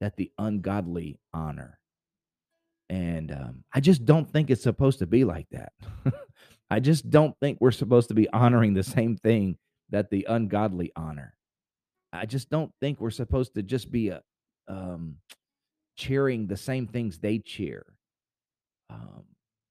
that 0.00 0.16
the 0.16 0.30
ungodly 0.38 1.18
honor. 1.32 1.78
And 2.88 3.30
um, 3.30 3.64
I 3.72 3.80
just 3.80 4.04
don't 4.04 4.30
think 4.30 4.50
it's 4.50 4.62
supposed 4.62 4.98
to 5.00 5.06
be 5.06 5.24
like 5.24 5.46
that. 5.52 5.72
I 6.70 6.80
just 6.80 7.10
don't 7.10 7.36
think 7.40 7.58
we're 7.60 7.70
supposed 7.70 8.08
to 8.08 8.14
be 8.14 8.28
honoring 8.30 8.74
the 8.74 8.82
same 8.82 9.16
thing 9.16 9.58
that 9.90 10.10
the 10.10 10.26
ungodly 10.28 10.92
honor. 10.96 11.34
I 12.12 12.26
just 12.26 12.50
don't 12.50 12.72
think 12.80 13.00
we're 13.00 13.10
supposed 13.10 13.54
to 13.54 13.62
just 13.62 13.90
be 13.90 14.08
a, 14.08 14.22
um, 14.68 15.16
cheering 15.96 16.46
the 16.46 16.56
same 16.56 16.86
things 16.86 17.18
they 17.18 17.38
cheer. 17.38 17.84
Um, 18.88 19.24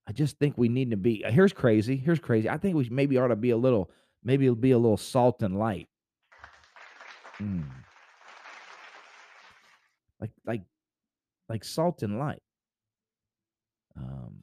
I 0.07 0.11
just 0.11 0.37
think 0.39 0.57
we 0.57 0.69
need 0.69 0.91
to 0.91 0.97
be. 0.97 1.25
Uh, 1.25 1.31
here's 1.31 1.53
crazy. 1.53 1.97
Here's 1.97 2.19
crazy. 2.19 2.49
I 2.49 2.57
think 2.57 2.75
we 2.75 2.87
maybe 2.89 3.17
ought 3.17 3.27
to 3.27 3.35
be 3.35 3.49
a 3.51 3.57
little, 3.57 3.91
maybe 4.23 4.45
it'll 4.45 4.55
be 4.55 4.71
a 4.71 4.77
little 4.77 4.97
salt 4.97 5.41
and 5.43 5.57
light. 5.57 5.87
Mm. 7.39 7.65
Like, 10.19 10.31
like, 10.45 10.61
like 11.47 11.63
salt 11.63 12.03
and 12.03 12.19
light. 12.19 12.41
Um, 13.97 14.41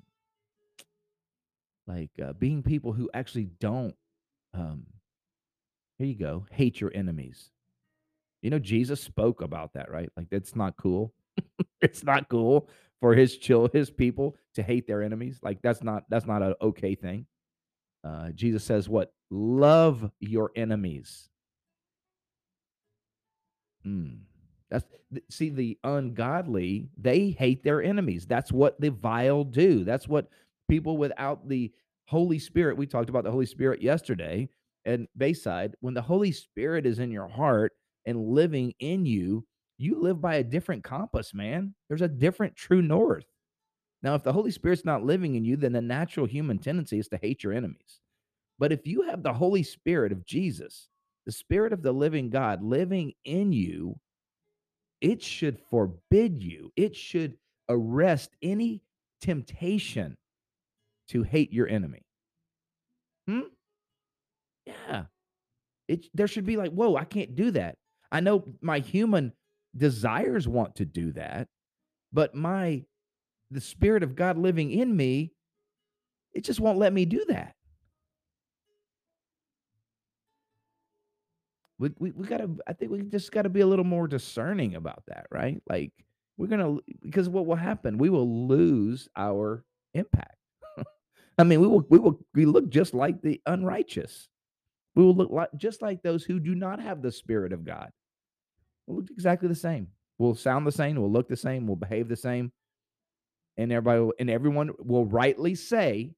like 1.87 2.11
uh, 2.23 2.33
being 2.35 2.63
people 2.63 2.93
who 2.93 3.09
actually 3.15 3.49
don't. 3.61 3.95
Um, 4.55 4.87
here 5.99 6.07
you 6.07 6.15
go. 6.15 6.47
Hate 6.51 6.81
your 6.81 6.93
enemies. 6.95 7.51
You 8.47 8.51
know, 8.51 8.61
Jesus 8.61 9.01
spoke 9.01 9.41
about 9.41 9.73
that, 9.73 9.91
right? 9.91 10.09
Like 10.17 10.31
that's 10.31 10.55
not 10.55 10.77
cool. 10.77 11.13
it's 11.81 12.05
not 12.05 12.29
cool 12.29 12.69
for 13.01 13.13
his 13.13 13.37
chill 13.39 13.69
his 13.73 13.91
people 13.91 14.37
to 14.55 14.63
hate 14.63 14.87
their 14.87 15.03
enemies. 15.03 15.41
Like 15.43 15.61
that's 15.63 15.83
not 15.83 16.05
that's 16.09 16.27
not 16.27 16.45
an 16.45 16.55
okay 16.63 16.95
thing. 16.95 17.27
Uh, 18.05 18.31
Jesus 18.31 18.63
says, 18.63 18.89
"What 18.89 19.13
love 19.33 20.09
your 20.21 20.53
enemies." 20.55 21.29
Mm. 23.85 24.19
That's 24.71 24.85
see 25.29 25.51
the 25.51 25.77
ungodly, 25.83 26.89
they 26.97 27.31
hate 27.31 27.65
their 27.65 27.83
enemies. 27.83 28.27
That's 28.27 28.53
what 28.53 28.81
the 28.81 28.91
vile 28.91 29.43
do. 29.43 29.83
That's 29.83 30.07
what 30.07 30.29
people 30.69 30.99
without 30.99 31.49
the 31.49 31.73
Holy 32.07 32.39
Spirit, 32.39 32.77
we 32.77 32.87
talked 32.87 33.11
about 33.11 33.25
the 33.25 33.33
Holy 33.33 33.47
Spirit 33.47 33.83
yesterday 33.83 34.49
and 34.85 35.09
Bayside, 35.17 35.75
when 35.81 35.95
the 35.95 36.03
Holy 36.03 36.31
Spirit 36.31 36.87
is 36.87 37.01
in 37.01 37.11
your 37.11 37.27
heart 37.27 37.73
and 38.07 38.29
living 38.29 38.73
in 38.79 39.05
you, 39.05 39.45
you 39.79 40.01
live 40.01 40.21
by 40.21 40.37
a 40.37 40.45
different 40.45 40.85
compass, 40.85 41.35
man. 41.35 41.75
There's 41.89 42.03
a 42.03 42.09
different 42.09 42.57
true 42.57 42.81
north. 42.81 43.27
Now, 44.03 44.15
if 44.15 44.23
the 44.23 44.33
Holy 44.33 44.51
Spirit's 44.51 44.85
not 44.85 45.05
living 45.05 45.35
in 45.35 45.45
you, 45.45 45.57
then 45.57 45.73
the 45.73 45.83
natural 45.83 46.27
human 46.27 46.59
tendency 46.59 46.99
is 46.99 47.09
to 47.09 47.19
hate 47.21 47.43
your 47.43 47.53
enemies. 47.53 48.01
But 48.59 48.73
if 48.73 48.87
you 48.87 49.03
have 49.03 49.23
the 49.23 49.33
Holy 49.33 49.63
Spirit 49.63 50.13
of 50.13 50.25
Jesus, 50.25 50.89
the 51.27 51.33
Spirit 51.33 51.73
of 51.73 51.83
the 51.83 51.93
living 51.93 52.31
God 52.31 52.63
living 52.63 53.13
in 53.25 53.53
you, 53.53 53.99
it 55.01 55.23
should 55.23 55.59
forbid 55.71 56.43
you, 56.43 56.73
it 56.77 56.97
should 56.97 57.37
arrest 57.69 58.31
any 58.43 58.83
temptation 59.21 60.17
to 61.09 61.23
hate 61.23 61.53
your 61.53 61.69
enemy. 61.69 62.03
Hmm? 63.29 63.41
Yeah. 64.65 65.05
It 65.89 66.07
there 66.15 66.29
should 66.29 66.47
be 66.47 66.57
like, 66.57 66.73
whoa, 66.73 66.97
I 66.97 67.05
can't 67.05 67.37
do 67.37 67.51
that. 67.53 67.77
I 68.13 68.21
know 68.21 68.45
my 68.61 68.79
human 68.81 69.33
desires 69.77 70.49
want 70.49 70.77
to 70.77 70.85
do 70.85 71.13
that, 71.13 71.49
but 72.13 72.35
my 72.35 72.85
the 73.51 73.61
spirit 73.61 74.03
of 74.03 74.17
God 74.17 74.39
living 74.39 74.71
in 74.71 74.97
me, 74.97 75.33
it 76.33 76.45
just 76.45 76.61
won't 76.61 76.79
let 76.79 76.93
me 76.93 77.05
do 77.05 77.25
that. 77.29 77.55
We 81.79 81.91
we, 81.99 82.11
we 82.13 82.27
gotta 82.27 82.49
I 82.67 82.73
think 82.73 82.91
we 82.91 83.03
just 83.03 83.33
gotta 83.33 83.49
be 83.49 83.61
a 83.61 83.67
little 83.67 83.85
more 83.85 84.09
discerning 84.09 84.75
about 84.75 85.03
that, 85.09 85.27
right? 85.31 85.61
Like 85.69 85.93
we're 86.39 86.47
gonna 86.47 86.79
because 87.03 87.29
what 87.29 87.47
will 87.47 87.57
happen? 87.57 87.99
We 87.99 88.11
will 88.11 88.49
lose 88.49 89.09
our 89.17 89.65
impact. 89.95 90.37
I 91.39 91.45
mean, 91.45 91.61
we 91.61 91.67
will 91.67 91.87
we 91.91 91.99
will 91.99 92.19
we 92.35 92.47
look 92.47 92.71
just 92.71 92.95
like 92.95 93.21
the 93.21 93.41
unrighteous. 93.47 94.29
We 94.97 95.05
will 95.05 95.15
look 95.15 95.31
like 95.31 95.51
just 95.57 95.83
like 95.83 96.03
those 96.03 96.25
who 96.25 96.41
do 96.41 96.55
not 96.55 96.81
have 96.81 97.03
the 97.03 97.13
spirit 97.13 97.53
of 97.53 97.65
God. 97.65 97.93
We'll 98.87 98.99
look 98.99 99.11
exactly 99.11 99.49
the 99.49 99.55
same. 99.55 99.89
We'll 100.19 100.35
sound 100.35 100.67
the 100.67 100.73
same. 100.73 100.97
We'll 100.97 101.13
look 101.13 101.29
the 101.29 101.37
same. 101.37 101.67
We'll 101.67 101.77
behave 101.77 102.09
the 102.09 102.17
same. 102.17 102.51
And 103.59 103.71
everybody 103.71 104.01
will, 104.01 104.15
and 104.19 104.31
everyone 104.31 104.71
will 104.79 105.05
rightly 105.05 105.55
say, 105.55 106.13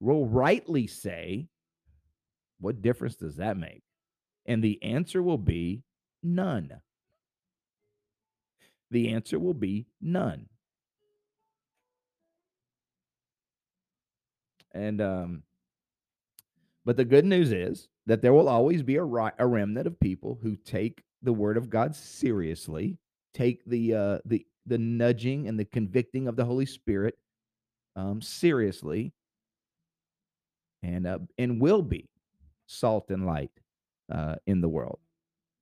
will 0.00 0.26
rightly 0.26 0.88
say, 0.88 1.46
what 2.58 2.82
difference 2.82 3.14
does 3.14 3.36
that 3.36 3.56
make? 3.56 3.82
And 4.46 4.62
the 4.62 4.82
answer 4.82 5.22
will 5.22 5.38
be 5.38 5.84
none. 6.22 6.70
The 8.90 9.12
answer 9.12 9.38
will 9.38 9.54
be 9.54 9.86
none. 10.00 10.48
And 14.72 15.00
um, 15.00 15.42
but 16.84 16.96
the 16.96 17.04
good 17.04 17.24
news 17.24 17.52
is 17.52 17.88
that 18.06 18.22
there 18.22 18.32
will 18.32 18.48
always 18.48 18.82
be 18.82 18.96
a, 18.96 19.04
a 19.04 19.46
remnant 19.46 19.86
of 19.86 19.98
people 20.00 20.38
who 20.42 20.56
take 20.56 21.02
the 21.22 21.32
word 21.32 21.56
of 21.56 21.70
God 21.70 21.94
seriously, 21.96 22.98
take 23.32 23.64
the 23.64 23.94
uh, 23.94 24.18
the 24.24 24.46
the 24.66 24.78
nudging 24.78 25.48
and 25.48 25.58
the 25.58 25.64
convicting 25.64 26.28
of 26.28 26.36
the 26.36 26.44
Holy 26.44 26.66
Spirit 26.66 27.16
um, 27.96 28.20
seriously, 28.20 29.12
and 30.82 31.06
uh, 31.06 31.18
and 31.38 31.60
will 31.60 31.82
be 31.82 32.08
salt 32.66 33.10
and 33.10 33.26
light 33.26 33.50
uh, 34.12 34.36
in 34.46 34.60
the 34.60 34.68
world. 34.68 34.98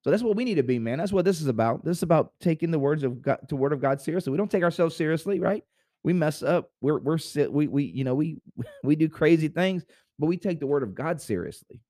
So 0.03 0.11
that's 0.11 0.23
what 0.23 0.37
we 0.37 0.45
need 0.45 0.57
to 0.57 0.65
be, 0.65 0.79
man. 0.81 0.99
That's 0.99 1.13
what 1.13 1.25
this 1.25 1.41
is 1.41 1.47
about. 1.47 1.85
This 1.85 1.99
is 1.99 2.03
about 2.03 2.33
taking 2.41 2.73
the 2.73 2.79
words 2.79 3.05
of 3.05 3.23
God, 3.23 3.39
the 3.49 3.57
word 3.57 3.73
of 3.73 3.81
God 3.81 4.01
seriously. 4.01 4.33
We 4.33 4.39
don't 4.39 4.51
take 4.51 4.65
ourselves 4.65 4.97
seriously, 4.97 5.39
right? 5.39 5.63
We 6.03 6.13
mess 6.13 6.43
up. 6.43 6.71
We're 6.81 6.99
we're. 6.99 7.19
We 7.51 7.69
we 7.69 7.85
you 7.85 8.05
know 8.05 8.15
we 8.15 8.39
we 8.85 8.97
do 8.97 9.09
crazy 9.09 9.49
things, 9.49 9.85
but 10.19 10.27
we 10.27 10.37
take 10.37 10.59
the 10.59 10.67
word 10.67 10.83
of 10.83 10.95
God 10.95 11.21
seriously, 11.21 11.81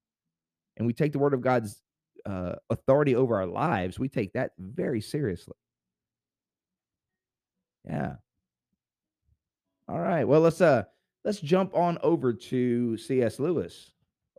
and 0.76 0.86
we 0.86 0.92
take 0.92 1.12
the 1.12 1.18
word 1.18 1.34
of 1.34 1.40
God's 1.40 1.80
uh, 2.24 2.54
authority 2.70 3.14
over 3.14 3.36
our 3.36 3.46
lives. 3.46 3.98
We 3.98 4.08
take 4.08 4.32
that 4.34 4.52
very 4.58 5.00
seriously. 5.00 5.54
Yeah. 7.84 8.14
All 9.88 9.98
right. 9.98 10.24
Well, 10.24 10.40
let's 10.40 10.60
uh 10.60 10.84
let's 11.24 11.40
jump 11.40 11.74
on 11.74 11.98
over 12.02 12.32
to 12.32 12.96
C.S. 12.96 13.40
Lewis. 13.40 13.90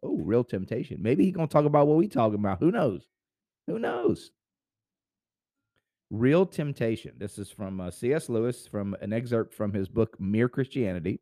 Oh, 0.01 0.17
real 0.17 0.43
temptation. 0.43 1.01
Maybe 1.01 1.25
he's 1.25 1.35
gonna 1.35 1.47
talk 1.47 1.65
about 1.65 1.87
what 1.87 1.97
we 1.97 2.07
talking 2.07 2.39
about. 2.39 2.59
Who 2.59 2.71
knows? 2.71 3.05
Who 3.67 3.79
knows? 3.79 4.31
Real 6.13 6.45
Temptation. 6.45 7.13
This 7.17 7.39
is 7.39 7.49
from 7.49 7.81
uh, 7.81 7.89
C.S. 7.89 8.29
Lewis 8.29 8.67
from 8.67 8.95
an 9.01 9.11
excerpt 9.11 9.51
from 9.51 9.73
his 9.73 9.89
book 9.89 10.15
Mere 10.19 10.47
Christianity. 10.47 11.19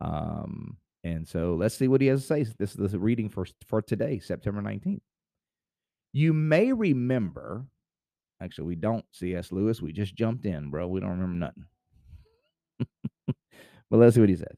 Um, 0.00 0.76
and 1.04 1.28
so 1.28 1.54
let's 1.54 1.76
see 1.76 1.86
what 1.86 2.00
he 2.00 2.06
has 2.08 2.22
to 2.22 2.26
say. 2.26 2.46
This 2.58 2.74
is 2.74 2.92
the 2.92 2.98
reading 2.98 3.28
for 3.28 3.46
for 3.68 3.82
today, 3.82 4.18
September 4.18 4.62
19th. 4.62 5.02
You 6.12 6.32
may 6.32 6.72
remember, 6.72 7.66
actually, 8.40 8.68
we 8.68 8.76
don't, 8.76 9.04
C.S. 9.12 9.52
Lewis. 9.52 9.82
We 9.82 9.92
just 9.92 10.14
jumped 10.14 10.46
in, 10.46 10.70
bro. 10.70 10.88
We 10.88 11.00
don't 11.00 11.10
remember 11.10 11.46
nothing. 11.46 11.64
but 13.26 13.98
let's 13.98 14.14
see 14.14 14.20
what 14.20 14.30
he 14.30 14.36
says. 14.36 14.56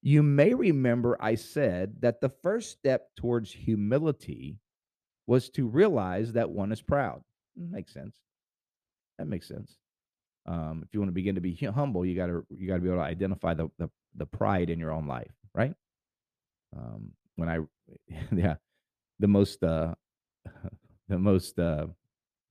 You 0.00 0.22
may 0.22 0.54
remember 0.54 1.16
I 1.20 1.34
said 1.34 1.96
that 2.00 2.20
the 2.20 2.28
first 2.28 2.70
step 2.70 3.08
towards 3.16 3.52
humility 3.52 4.56
was 5.26 5.50
to 5.50 5.68
realize 5.68 6.32
that 6.32 6.50
one 6.50 6.72
is 6.72 6.82
proud. 6.82 7.22
Makes 7.56 7.92
sense. 7.92 8.16
That 9.18 9.26
makes 9.26 9.46
sense. 9.46 9.76
Um, 10.46 10.82
if 10.84 10.92
you 10.94 11.00
want 11.00 11.08
to 11.08 11.14
begin 11.14 11.34
to 11.34 11.40
be 11.40 11.54
humble, 11.54 12.04
you 12.04 12.16
got 12.16 12.26
to 12.26 12.44
you 12.50 12.66
got 12.66 12.76
to 12.76 12.80
be 12.80 12.88
able 12.88 12.98
to 12.98 13.04
identify 13.04 13.54
the, 13.54 13.68
the 13.78 13.90
the 14.16 14.26
pride 14.26 14.70
in 14.70 14.78
your 14.78 14.90
own 14.90 15.06
life, 15.06 15.30
right? 15.54 15.74
Um, 16.76 17.12
when 17.36 17.48
I, 17.48 17.58
yeah, 18.34 18.56
the 19.18 19.28
most 19.28 19.62
uh, 19.62 19.94
the 21.08 21.18
most 21.18 21.58
uh, 21.58 21.86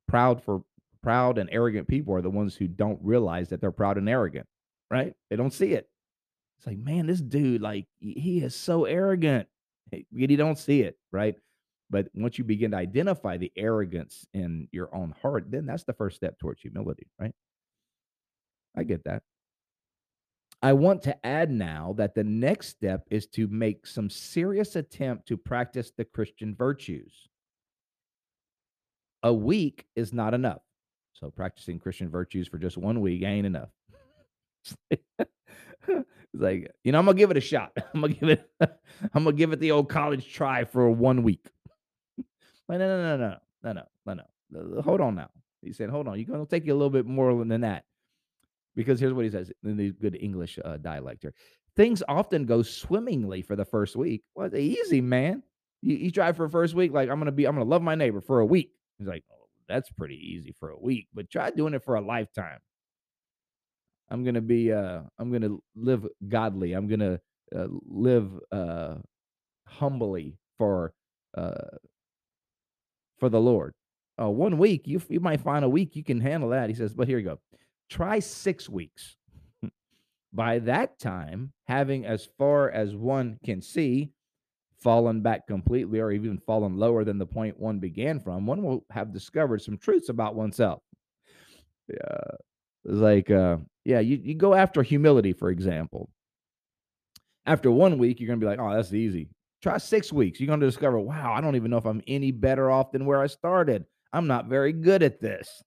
proud 0.07 0.43
for 0.43 0.63
proud 1.01 1.37
and 1.37 1.49
arrogant 1.51 1.87
people 1.87 2.13
are 2.13 2.21
the 2.21 2.29
ones 2.29 2.55
who 2.55 2.67
don't 2.67 2.99
realize 3.01 3.49
that 3.49 3.61
they're 3.61 3.71
proud 3.71 3.97
and 3.97 4.07
arrogant, 4.07 4.45
right? 4.89 5.13
They 5.29 5.35
don't 5.35 5.53
see 5.53 5.73
it. 5.73 5.89
It's 6.59 6.67
like, 6.67 6.77
man, 6.77 7.07
this 7.07 7.21
dude, 7.21 7.61
like, 7.61 7.87
he 7.99 8.43
is 8.43 8.53
so 8.53 8.85
arrogant. 8.85 9.47
He 9.91 10.35
don't 10.35 10.59
see 10.59 10.81
it, 10.81 10.95
right? 11.11 11.35
But 11.89 12.09
once 12.13 12.37
you 12.37 12.43
begin 12.43 12.71
to 12.71 12.77
identify 12.77 13.37
the 13.37 13.51
arrogance 13.57 14.27
in 14.33 14.67
your 14.71 14.93
own 14.95 15.15
heart, 15.21 15.49
then 15.49 15.65
that's 15.65 15.83
the 15.85 15.93
first 15.93 16.15
step 16.17 16.37
towards 16.37 16.61
humility, 16.61 17.07
right? 17.19 17.33
I 18.77 18.83
get 18.83 19.03
that. 19.05 19.23
I 20.61 20.73
want 20.73 21.01
to 21.03 21.25
add 21.25 21.49
now 21.49 21.95
that 21.97 22.13
the 22.13 22.23
next 22.23 22.67
step 22.67 23.07
is 23.09 23.25
to 23.27 23.47
make 23.47 23.87
some 23.87 24.09
serious 24.09 24.75
attempt 24.75 25.27
to 25.27 25.37
practice 25.37 25.91
the 25.95 26.05
Christian 26.05 26.55
virtues. 26.55 27.27
A 29.23 29.33
week 29.33 29.85
is 29.95 30.13
not 30.13 30.33
enough. 30.33 30.61
So 31.13 31.31
practicing 31.31 31.79
Christian 31.79 32.09
virtues 32.09 32.47
for 32.47 32.57
just 32.57 32.77
one 32.77 33.01
week 33.01 33.23
ain't 33.23 33.45
enough. 33.45 33.69
it's 34.91 36.05
like, 36.33 36.71
you 36.83 36.91
know, 36.91 36.99
I'm 36.99 37.05
gonna 37.05 37.17
give 37.17 37.31
it 37.31 37.37
a 37.37 37.41
shot. 37.41 37.71
I'm 37.93 38.01
gonna 38.01 38.13
give 38.13 38.29
it 38.29 38.49
I'm 38.61 39.23
gonna 39.23 39.33
give 39.33 39.53
it 39.53 39.59
the 39.59 39.71
old 39.71 39.89
college 39.89 40.31
try 40.31 40.63
for 40.63 40.89
one 40.89 41.23
week. 41.23 41.47
No, 42.69 42.77
no, 42.77 42.87
no, 42.87 43.17
no, 43.17 43.37
no, 43.63 43.73
no, 43.73 43.83
no, 44.05 44.23
no. 44.61 44.81
Hold 44.81 45.01
on 45.01 45.15
now. 45.15 45.29
He 45.61 45.73
said, 45.73 45.89
hold 45.89 46.07
on. 46.07 46.19
You're 46.19 46.37
to 46.37 46.45
take 46.45 46.65
you 46.65 46.73
a 46.73 46.77
little 46.77 46.89
bit 46.89 47.05
more 47.05 47.43
than 47.43 47.61
that. 47.61 47.83
Because 48.75 48.99
here's 48.99 49.13
what 49.13 49.25
he 49.25 49.31
says 49.31 49.51
in 49.63 49.77
the 49.77 49.91
good 49.91 50.17
English 50.19 50.57
uh, 50.63 50.77
dialect 50.77 51.23
here. 51.23 51.33
Things 51.75 52.03
often 52.07 52.45
go 52.45 52.61
swimmingly 52.61 53.41
for 53.41 53.55
the 53.55 53.65
first 53.65 53.95
week. 53.95 54.23
Well, 54.35 54.53
easy, 54.55 55.01
man. 55.01 55.43
You, 55.81 55.95
you 55.95 56.11
try 56.11 56.31
for 56.31 56.47
first 56.49 56.73
week, 56.73 56.93
like 56.93 57.09
I'm 57.09 57.19
gonna 57.19 57.31
be, 57.31 57.45
I'm 57.45 57.55
gonna 57.55 57.69
love 57.69 57.81
my 57.81 57.95
neighbor 57.95 58.21
for 58.21 58.39
a 58.39 58.45
week. 58.45 58.71
He's 58.97 59.07
like, 59.07 59.23
oh, 59.31 59.47
that's 59.67 59.89
pretty 59.89 60.15
easy 60.15 60.53
for 60.59 60.69
a 60.69 60.79
week, 60.79 61.07
but 61.13 61.29
try 61.29 61.49
doing 61.49 61.73
it 61.73 61.83
for 61.83 61.95
a 61.95 62.01
lifetime. 62.01 62.59
I'm 64.09 64.23
gonna 64.23 64.41
be, 64.41 64.71
uh, 64.71 65.01
I'm 65.17 65.31
gonna 65.31 65.57
live 65.75 66.05
godly. 66.27 66.73
I'm 66.73 66.87
gonna 66.87 67.19
uh, 67.55 67.67
live 67.87 68.31
uh, 68.51 68.95
humbly 69.67 70.37
for 70.57 70.93
uh, 71.37 71.77
for 73.19 73.29
the 73.29 73.39
Lord. 73.39 73.73
Uh, 74.21 74.29
one 74.29 74.57
week, 74.57 74.87
you, 74.87 75.01
you 75.09 75.19
might 75.19 75.41
find 75.41 75.63
a 75.63 75.69
week 75.69 75.95
you 75.95 76.03
can 76.03 76.19
handle 76.19 76.49
that. 76.49 76.69
He 76.69 76.75
says, 76.75 76.93
but 76.93 77.07
here 77.07 77.17
you 77.17 77.25
go. 77.25 77.39
Try 77.91 78.19
six 78.19 78.69
weeks. 78.69 79.17
By 80.33 80.59
that 80.59 80.97
time, 80.97 81.51
having 81.67 82.05
as 82.05 82.29
far 82.37 82.71
as 82.71 82.95
one 82.95 83.37
can 83.43 83.61
see, 83.61 84.13
fallen 84.79 85.21
back 85.21 85.45
completely 85.45 85.99
or 85.99 86.09
even 86.11 86.37
fallen 86.39 86.77
lower 86.77 87.03
than 87.03 87.17
the 87.17 87.25
point 87.25 87.59
one 87.59 87.79
began 87.79 88.21
from, 88.21 88.45
one 88.45 88.63
will 88.63 88.85
have 88.89 89.11
discovered 89.13 89.61
some 89.61 89.77
truths 89.77 90.07
about 90.07 90.35
oneself. 90.35 90.81
Yeah. 91.89 92.31
Like, 92.85 93.29
uh, 93.29 93.57
yeah, 93.83 93.99
you, 93.99 94.19
you 94.23 94.35
go 94.35 94.53
after 94.53 94.81
humility, 94.81 95.33
for 95.33 95.49
example. 95.49 96.09
After 97.45 97.69
one 97.69 97.97
week, 97.97 98.19
you're 98.21 98.27
going 98.27 98.39
to 98.39 98.43
be 98.43 98.49
like, 98.49 98.59
oh, 98.59 98.73
that's 98.73 98.93
easy. 98.93 99.27
Try 99.61 99.77
six 99.79 100.13
weeks. 100.13 100.39
You're 100.39 100.47
going 100.47 100.61
to 100.61 100.65
discover, 100.65 100.97
wow, 100.97 101.33
I 101.33 101.41
don't 101.41 101.57
even 101.57 101.69
know 101.69 101.77
if 101.77 101.85
I'm 101.85 102.01
any 102.07 102.31
better 102.31 102.71
off 102.71 102.93
than 102.93 103.05
where 103.05 103.21
I 103.21 103.27
started. 103.27 103.83
I'm 104.13 104.27
not 104.27 104.47
very 104.47 104.71
good 104.71 105.03
at 105.03 105.19
this. 105.19 105.61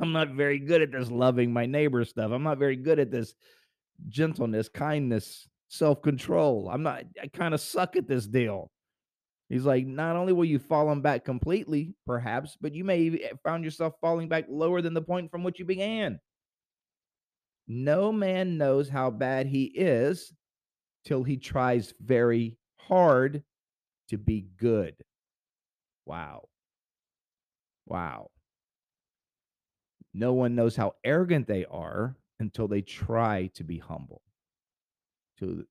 I'm 0.00 0.12
not 0.12 0.30
very 0.30 0.58
good 0.58 0.82
at 0.82 0.92
this 0.92 1.10
loving 1.10 1.52
my 1.52 1.66
neighbor 1.66 2.04
stuff. 2.04 2.30
I'm 2.32 2.42
not 2.42 2.58
very 2.58 2.76
good 2.76 2.98
at 2.98 3.10
this 3.10 3.34
gentleness, 4.08 4.68
kindness, 4.68 5.48
self 5.68 6.02
control. 6.02 6.68
I'm 6.72 6.82
not, 6.82 7.04
I 7.22 7.26
kind 7.28 7.54
of 7.54 7.60
suck 7.60 7.96
at 7.96 8.08
this 8.08 8.26
deal. 8.26 8.70
He's 9.48 9.64
like, 9.64 9.86
not 9.86 10.16
only 10.16 10.32
will 10.32 10.44
you 10.44 10.58
fallen 10.58 11.02
back 11.02 11.24
completely, 11.24 11.94
perhaps, 12.06 12.56
but 12.60 12.74
you 12.74 12.82
may 12.84 13.08
eh, 13.08 13.32
found 13.44 13.64
yourself 13.64 13.94
falling 14.00 14.28
back 14.28 14.46
lower 14.48 14.80
than 14.80 14.94
the 14.94 15.02
point 15.02 15.30
from 15.30 15.44
which 15.44 15.58
you 15.58 15.64
began. 15.64 16.18
No 17.66 18.10
man 18.10 18.58
knows 18.58 18.88
how 18.88 19.10
bad 19.10 19.46
he 19.46 19.64
is 19.64 20.32
till 21.04 21.22
he 21.22 21.36
tries 21.36 21.92
very 22.02 22.56
hard 22.78 23.42
to 24.08 24.18
be 24.18 24.46
good. 24.56 24.94
Wow. 26.06 26.48
Wow. 27.86 28.30
No 30.14 30.32
one 30.32 30.54
knows 30.54 30.76
how 30.76 30.94
arrogant 31.04 31.46
they 31.46 31.64
are 31.66 32.16
until 32.38 32.68
they 32.68 32.80
try 32.80 33.50
to 33.54 33.64
be 33.64 33.78
humble. 33.78 34.22
To 35.40 35.66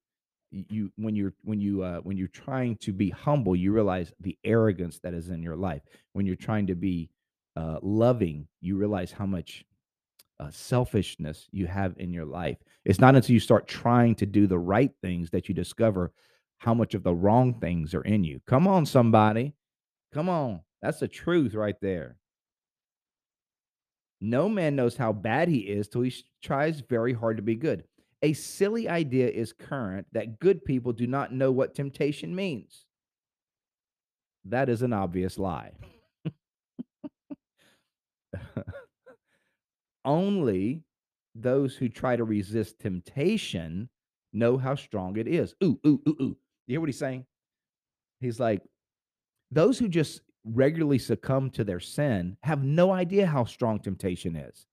you 0.52 0.92
when 0.98 1.16
you're 1.16 1.34
when 1.44 1.60
you 1.60 1.82
uh, 1.84 2.00
when 2.02 2.18
you're 2.18 2.28
trying 2.28 2.76
to 2.78 2.92
be 2.92 3.10
humble, 3.10 3.56
you 3.56 3.72
realize 3.72 4.12
the 4.20 4.38
arrogance 4.44 5.00
that 5.00 5.14
is 5.14 5.30
in 5.30 5.42
your 5.42 5.56
life. 5.56 5.82
When 6.12 6.26
you're 6.26 6.36
trying 6.36 6.68
to 6.68 6.76
be 6.76 7.10
uh, 7.56 7.80
loving, 7.82 8.48
you 8.62 8.78
realize 8.78 9.12
how 9.12 9.26
much 9.26 9.66
uh, 10.40 10.50
selfishness 10.52 11.48
you 11.52 11.68
have 11.68 11.96
in 11.98 12.12
your 12.12 12.26
life. 12.26 12.58
It's 12.86 13.00
not 13.00 13.16
until 13.16 13.34
you 13.34 13.40
start 13.40 13.68
trying 13.68 14.16
to 14.16 14.26
do 14.26 14.46
the 14.48 14.60
right 14.60 14.92
things 15.02 15.30
that 15.32 15.48
you 15.48 15.56
discover 15.56 16.12
how 16.58 16.74
much 16.74 16.94
of 16.94 17.04
the 17.04 17.14
wrong 17.14 17.54
things 17.60 17.94
are 17.94 18.02
in 18.02 18.24
you. 18.24 18.42
Come 18.48 18.68
on, 18.68 18.86
somebody. 18.86 19.54
Come 20.14 20.30
on. 20.30 20.62
That's 20.82 21.00
the 21.00 21.08
truth 21.08 21.54
right 21.54 21.80
there. 21.82 22.18
No 24.24 24.48
man 24.48 24.78
knows 24.78 24.96
how 24.96 25.12
bad 25.12 25.50
he 25.50 25.58
is 25.58 25.90
till 25.90 26.02
he 26.02 26.16
tries 26.42 26.80
very 26.80 27.12
hard 27.12 27.36
to 27.36 27.44
be 27.44 27.56
good. 27.56 27.84
A 28.22 28.32
silly 28.32 28.88
idea 28.88 29.28
is 29.28 29.52
current 29.52 30.08
that 30.14 30.40
good 30.40 30.64
people 30.64 30.94
do 30.94 31.06
not 31.08 31.34
know 31.34 31.52
what 31.52 31.76
temptation 31.76 32.34
means. 32.34 32.86
That 34.46 34.70
is 34.70 34.82
an 34.82 34.94
obvious 34.94 35.38
lie. 35.38 35.72
Only 40.06 40.84
those 41.36 41.76
who 41.76 41.90
try 41.90 42.16
to 42.16 42.24
resist 42.24 42.80
temptation 42.80 43.90
know 44.32 44.58
how 44.58 44.76
strong 44.76 45.18
it 45.18 45.28
is. 45.28 45.54
Ooh, 45.62 45.78
ooh, 45.86 46.02
ooh, 46.08 46.18
ooh. 46.22 46.38
You 46.66 46.76
hear 46.76 46.80
what 46.80 46.88
he's 46.88 46.98
saying? 46.98 47.26
He's 48.22 48.40
like, 48.40 48.62
those 49.52 49.78
who 49.78 49.90
just 49.90 50.22
regularly 50.46 51.00
succumb 51.00 51.50
to 51.52 51.64
their 51.64 51.80
sin 51.80 52.38
have 52.44 52.64
no 52.64 52.92
idea 52.92 53.26
how 53.26 53.46
strong 53.46 53.80
temptation 53.80 54.36
is. 54.36 54.68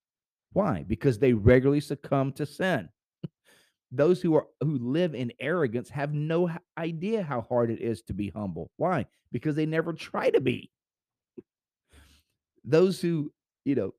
Why? 0.53 0.83
Because 0.85 1.17
they 1.17 1.33
regularly 1.33 1.79
succumb 1.79 2.33
to 2.33 2.45
sin. 2.45 2.89
Those 3.91 4.21
who 4.21 4.35
are 4.35 4.47
who 4.59 4.77
live 4.77 5.15
in 5.15 5.31
arrogance 5.39 5.89
have 5.89 6.13
no 6.13 6.51
idea 6.77 7.23
how 7.23 7.41
hard 7.41 7.71
it 7.71 7.81
is 7.81 8.01
to 8.03 8.13
be 8.13 8.29
humble. 8.29 8.69
Why? 8.77 9.05
Because 9.31 9.55
they 9.55 9.65
never 9.65 9.93
try 9.93 10.29
to 10.29 10.41
be. 10.41 10.71
Those 12.63 13.01
who, 13.01 13.31
you 13.65 13.75
know, 13.75 13.93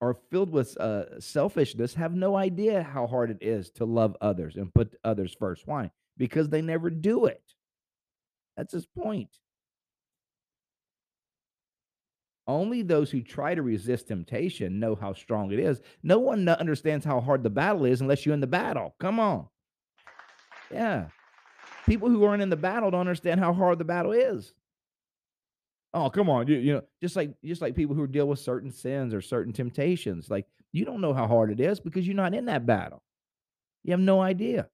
are 0.00 0.14
filled 0.30 0.50
with 0.50 0.76
uh, 0.78 1.20
selfishness 1.20 1.94
have 1.94 2.14
no 2.14 2.36
idea 2.36 2.82
how 2.82 3.06
hard 3.06 3.30
it 3.30 3.38
is 3.40 3.70
to 3.72 3.84
love 3.84 4.16
others 4.20 4.56
and 4.56 4.72
put 4.72 4.94
others 5.04 5.34
first. 5.38 5.66
Why? 5.66 5.90
Because 6.16 6.48
they 6.48 6.62
never 6.62 6.90
do 6.90 7.26
it. 7.26 7.42
That's 8.56 8.72
his 8.72 8.86
point. 8.86 9.30
Only 12.48 12.80
those 12.80 13.10
who 13.10 13.20
try 13.20 13.54
to 13.54 13.60
resist 13.60 14.08
temptation 14.08 14.80
know 14.80 14.94
how 14.94 15.12
strong 15.12 15.52
it 15.52 15.58
is. 15.58 15.82
No 16.02 16.18
one 16.18 16.48
understands 16.48 17.04
how 17.04 17.20
hard 17.20 17.42
the 17.42 17.50
battle 17.50 17.84
is 17.84 18.00
unless 18.00 18.24
you're 18.24 18.34
in 18.34 18.40
the 18.40 18.46
battle. 18.46 18.94
Come 18.98 19.20
on. 19.20 19.48
Yeah. 20.72 21.08
People 21.84 22.08
who 22.08 22.24
aren't 22.24 22.42
in 22.42 22.48
the 22.48 22.56
battle 22.56 22.90
don't 22.90 23.00
understand 23.00 23.38
how 23.38 23.52
hard 23.52 23.78
the 23.78 23.84
battle 23.84 24.12
is. 24.12 24.54
Oh, 25.92 26.08
come 26.08 26.30
on. 26.30 26.48
You, 26.48 26.56
you 26.56 26.72
know, 26.72 26.82
just 27.02 27.16
like 27.16 27.34
just 27.44 27.60
like 27.60 27.76
people 27.76 27.94
who 27.94 28.06
deal 28.06 28.26
with 28.26 28.38
certain 28.38 28.70
sins 28.70 29.12
or 29.12 29.20
certain 29.20 29.52
temptations. 29.52 30.30
Like 30.30 30.46
you 30.72 30.86
don't 30.86 31.02
know 31.02 31.12
how 31.12 31.26
hard 31.26 31.50
it 31.50 31.60
is 31.60 31.80
because 31.80 32.06
you're 32.06 32.16
not 32.16 32.34
in 32.34 32.46
that 32.46 32.64
battle. 32.64 33.02
You 33.84 33.92
have 33.92 34.00
no 34.00 34.22
idea. 34.22 34.68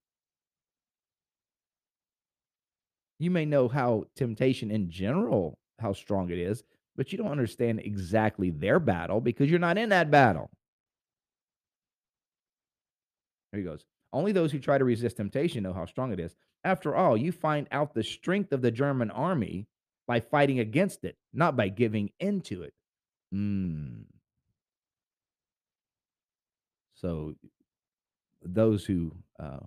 You 3.18 3.32
may 3.32 3.46
know 3.46 3.68
how 3.68 4.04
temptation 4.14 4.70
in 4.70 4.90
general, 4.90 5.58
how 5.78 5.92
strong 5.92 6.30
it 6.30 6.38
is, 6.38 6.62
but 6.96 7.12
you 7.12 7.18
don't 7.18 7.30
understand 7.30 7.80
exactly 7.80 8.50
their 8.50 8.78
battle 8.78 9.20
because 9.20 9.50
you're 9.50 9.58
not 9.58 9.78
in 9.78 9.88
that 9.90 10.10
battle. 10.10 10.50
Here 13.52 13.60
he 13.60 13.66
goes. 13.66 13.84
Only 14.12 14.32
those 14.32 14.52
who 14.52 14.58
try 14.58 14.78
to 14.78 14.84
resist 14.84 15.16
temptation 15.16 15.62
know 15.62 15.72
how 15.72 15.86
strong 15.86 16.12
it 16.12 16.20
is. 16.20 16.34
After 16.62 16.94
all, 16.94 17.16
you 17.16 17.32
find 17.32 17.66
out 17.72 17.94
the 17.94 18.02
strength 18.02 18.52
of 18.52 18.62
the 18.62 18.70
German 18.70 19.10
army 19.10 19.66
by 20.06 20.20
fighting 20.20 20.60
against 20.60 21.04
it, 21.04 21.16
not 21.32 21.56
by 21.56 21.68
giving 21.68 22.10
into 22.20 22.62
it. 22.62 22.74
Mm. 23.34 24.04
So, 26.94 27.34
those 28.42 28.84
who, 28.84 29.12
uh, 29.38 29.60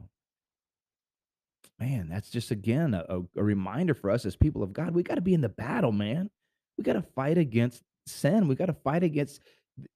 man, 1.80 2.08
that's 2.10 2.30
just 2.30 2.52
again 2.52 2.94
a, 2.94 3.22
a 3.36 3.44
reminder 3.44 3.94
for 3.94 4.10
us 4.10 4.26
as 4.26 4.36
people 4.36 4.64
of 4.64 4.74
God. 4.74 4.94
We 4.94 5.04
got 5.04 5.16
to 5.16 5.22
be 5.22 5.34
in 5.34 5.42
the 5.42 5.50
battle, 5.50 5.92
man. 5.92 6.30
We 6.78 6.84
got 6.84 6.94
to 6.94 7.02
fight 7.02 7.38
against 7.38 7.84
sin. 8.06 8.48
We 8.48 8.56
got 8.56 8.68
to 8.68 8.74
fight 8.74 9.04
against 9.04 9.42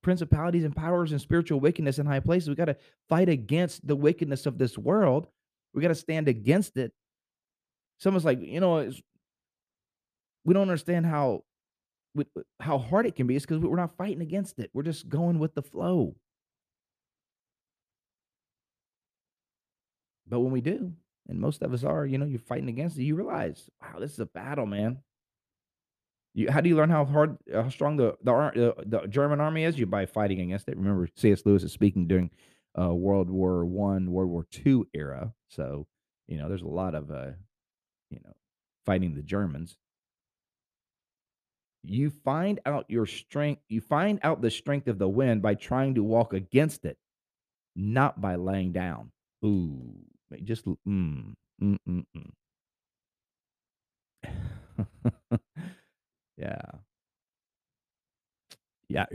principalities 0.04 0.64
and 0.64 0.76
powers 0.76 1.12
and 1.12 1.22
spiritual 1.22 1.60
wickedness 1.60 2.00
in 2.00 2.06
high 2.06 2.20
places. 2.20 2.50
We 2.50 2.56
got 2.56 2.66
to 2.66 2.78
fight 3.10 3.30
against 3.30 3.86
the 3.88 3.96
wickedness 3.96 4.46
of 4.46 4.58
this 4.58 4.78
world. 4.78 5.28
We 5.74 5.82
got 5.82 5.90
to 5.90 5.96
stand 5.96 6.28
against 6.28 6.78
it. 6.78 6.92
Someone's 8.00 8.26
like, 8.26 8.42
you 8.42 8.60
know, 8.60 8.92
we 10.44 10.54
don't 10.54 10.64
understand 10.64 11.06
how 11.06 11.44
how 12.60 12.78
hard 12.78 13.06
it 13.06 13.16
can 13.16 13.28
be. 13.28 13.36
It's 13.36 13.46
because 13.46 13.62
we're 13.62 13.76
not 13.76 13.96
fighting 13.96 14.22
against 14.22 14.60
it. 14.60 14.70
We're 14.74 14.84
just 14.84 15.08
going 15.08 15.40
with 15.40 15.56
the 15.56 15.62
flow. 15.62 16.16
But 20.28 20.40
when 20.40 20.52
we 20.52 20.62
do, 20.62 20.94
and 21.28 21.40
most 21.40 21.62
of 21.62 21.74
us 21.74 21.84
are, 21.84 22.06
you 22.06 22.18
know, 22.18 22.26
you're 22.26 22.40
fighting 22.40 22.70
against 22.70 22.98
it, 22.98 23.04
you 23.04 23.16
realize, 23.16 23.70
wow, 23.82 24.00
this 24.00 24.14
is 24.14 24.20
a 24.20 24.26
battle, 24.26 24.66
man. 24.66 25.00
You, 26.34 26.50
how 26.50 26.62
do 26.62 26.70
you 26.70 26.76
learn 26.78 26.90
how 26.90 27.04
hard, 27.06 27.38
how 27.54 27.70
strong 27.70 27.98
the 27.98 28.16
the, 28.24 28.74
the 28.86 29.08
German 29.08 29.42
army 29.42 29.64
is? 29.66 29.78
You 29.78 29.86
by 29.86 30.06
fighting 30.06 30.40
against 30.40 30.70
it. 30.70 30.78
Remember, 30.78 31.08
C.S. 31.16 31.46
Lewis 31.46 31.64
is 31.64 31.74
speaking 31.74 32.08
during 32.08 32.30
uh, 32.80 32.94
World 32.94 33.30
War 33.30 33.66
One, 33.66 34.12
World 34.12 34.30
War 34.30 34.46
Two 34.50 34.88
era. 34.94 35.34
So 35.50 35.88
you 36.28 36.38
know, 36.38 36.48
there's 36.48 36.62
a 36.62 36.68
lot 36.68 36.96
of 36.96 37.12
uh, 37.12 37.32
you 38.10 38.20
know, 38.24 38.34
fighting 38.86 39.16
the 39.16 39.24
Germans. 39.24 39.78
You 41.84 42.12
find 42.12 42.60
out 42.66 42.86
your 42.90 43.06
strength. 43.06 43.64
You 43.68 43.82
find 43.82 44.20
out 44.24 44.42
the 44.42 44.52
strength 44.52 44.88
of 44.88 45.00
the 45.00 45.10
wind 45.10 45.42
by 45.42 45.56
trying 45.56 45.96
to 45.96 46.04
walk 46.04 46.34
against 46.34 46.86
it, 46.86 46.98
not 47.76 48.22
by 48.22 48.36
laying 48.36 48.72
down. 48.72 49.12
Ooh, 49.46 49.96
just 50.44 50.66
mm, 50.66 51.34
mm, 51.62 51.78
mm, 51.88 52.06
mm. 52.18 52.32
Yeah. 56.42 56.62
Yeah, 58.90 59.06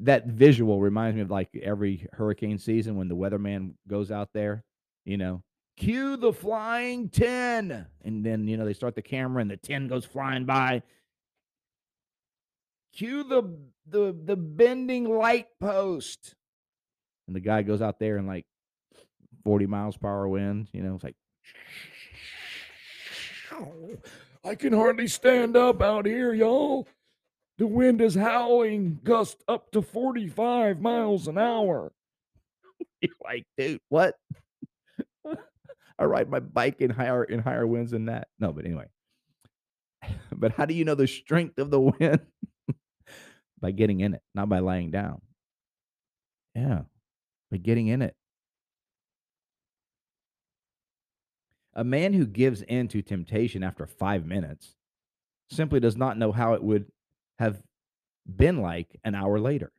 that 0.00 0.26
visual 0.26 0.80
reminds 0.80 1.16
me 1.16 1.22
of 1.22 1.30
like 1.30 1.48
every 1.60 2.06
hurricane 2.12 2.56
season 2.56 2.94
when 2.94 3.08
the 3.08 3.16
weatherman 3.16 3.72
goes 3.88 4.12
out 4.12 4.28
there, 4.32 4.62
you 5.04 5.16
know, 5.16 5.42
cue 5.76 6.16
the 6.16 6.32
flying 6.32 7.08
10. 7.08 7.84
And 8.04 8.24
then, 8.24 8.46
you 8.46 8.56
know, 8.56 8.64
they 8.64 8.74
start 8.74 8.94
the 8.94 9.02
camera 9.02 9.42
and 9.42 9.50
the 9.50 9.56
10 9.56 9.88
goes 9.88 10.04
flying 10.04 10.44
by. 10.44 10.82
Cue 12.94 13.24
the 13.24 13.58
the 13.88 14.16
the 14.24 14.36
bending 14.36 15.04
light 15.04 15.48
post. 15.58 16.36
And 17.26 17.34
the 17.34 17.40
guy 17.40 17.62
goes 17.62 17.82
out 17.82 17.98
there 17.98 18.18
and 18.18 18.28
like 18.28 18.46
40 19.42 19.66
miles 19.66 19.96
per 19.96 20.06
hour 20.06 20.28
wind, 20.28 20.68
you 20.72 20.82
know, 20.82 20.94
it's 20.94 21.02
like 21.02 21.16
I 24.44 24.54
can 24.54 24.72
hardly 24.74 25.08
stand 25.08 25.56
up 25.56 25.80
out 25.80 26.04
here, 26.04 26.34
y'all. 26.34 26.86
The 27.56 27.66
wind 27.66 28.00
is 28.00 28.14
howling, 28.14 29.00
gust 29.02 29.42
up 29.48 29.70
to 29.72 29.80
45 29.80 30.80
miles 30.80 31.28
an 31.28 31.38
hour. 31.38 31.92
You're 33.00 33.12
like, 33.24 33.44
dude, 33.56 33.80
what? 33.88 34.16
I 35.98 36.04
ride 36.04 36.28
my 36.28 36.40
bike 36.40 36.80
in 36.80 36.90
higher 36.90 37.24
in 37.24 37.38
higher 37.40 37.66
winds 37.66 37.92
than 37.92 38.06
that. 38.06 38.28
No, 38.38 38.52
but 38.52 38.64
anyway. 38.64 38.86
But 40.36 40.52
how 40.52 40.66
do 40.66 40.74
you 40.74 40.84
know 40.84 40.96
the 40.96 41.06
strength 41.06 41.58
of 41.58 41.70
the 41.70 41.80
wind? 41.80 42.20
by 43.60 43.70
getting 43.70 44.00
in 44.00 44.12
it, 44.12 44.20
not 44.34 44.50
by 44.50 44.58
lying 44.58 44.90
down. 44.90 45.22
Yeah, 46.54 46.82
by 47.50 47.56
getting 47.56 47.86
in 47.86 48.02
it. 48.02 48.14
A 51.74 51.84
man 51.84 52.12
who 52.12 52.26
gives 52.26 52.62
in 52.62 52.88
to 52.88 53.02
temptation 53.02 53.62
after 53.62 53.86
five 53.86 54.24
minutes 54.24 54.74
simply 55.50 55.80
does 55.80 55.96
not 55.96 56.18
know 56.18 56.32
how 56.32 56.54
it 56.54 56.62
would 56.62 56.86
have 57.38 57.62
been 58.24 58.62
like 58.62 58.98
an 59.04 59.14
hour 59.14 59.38
later. 59.38 59.72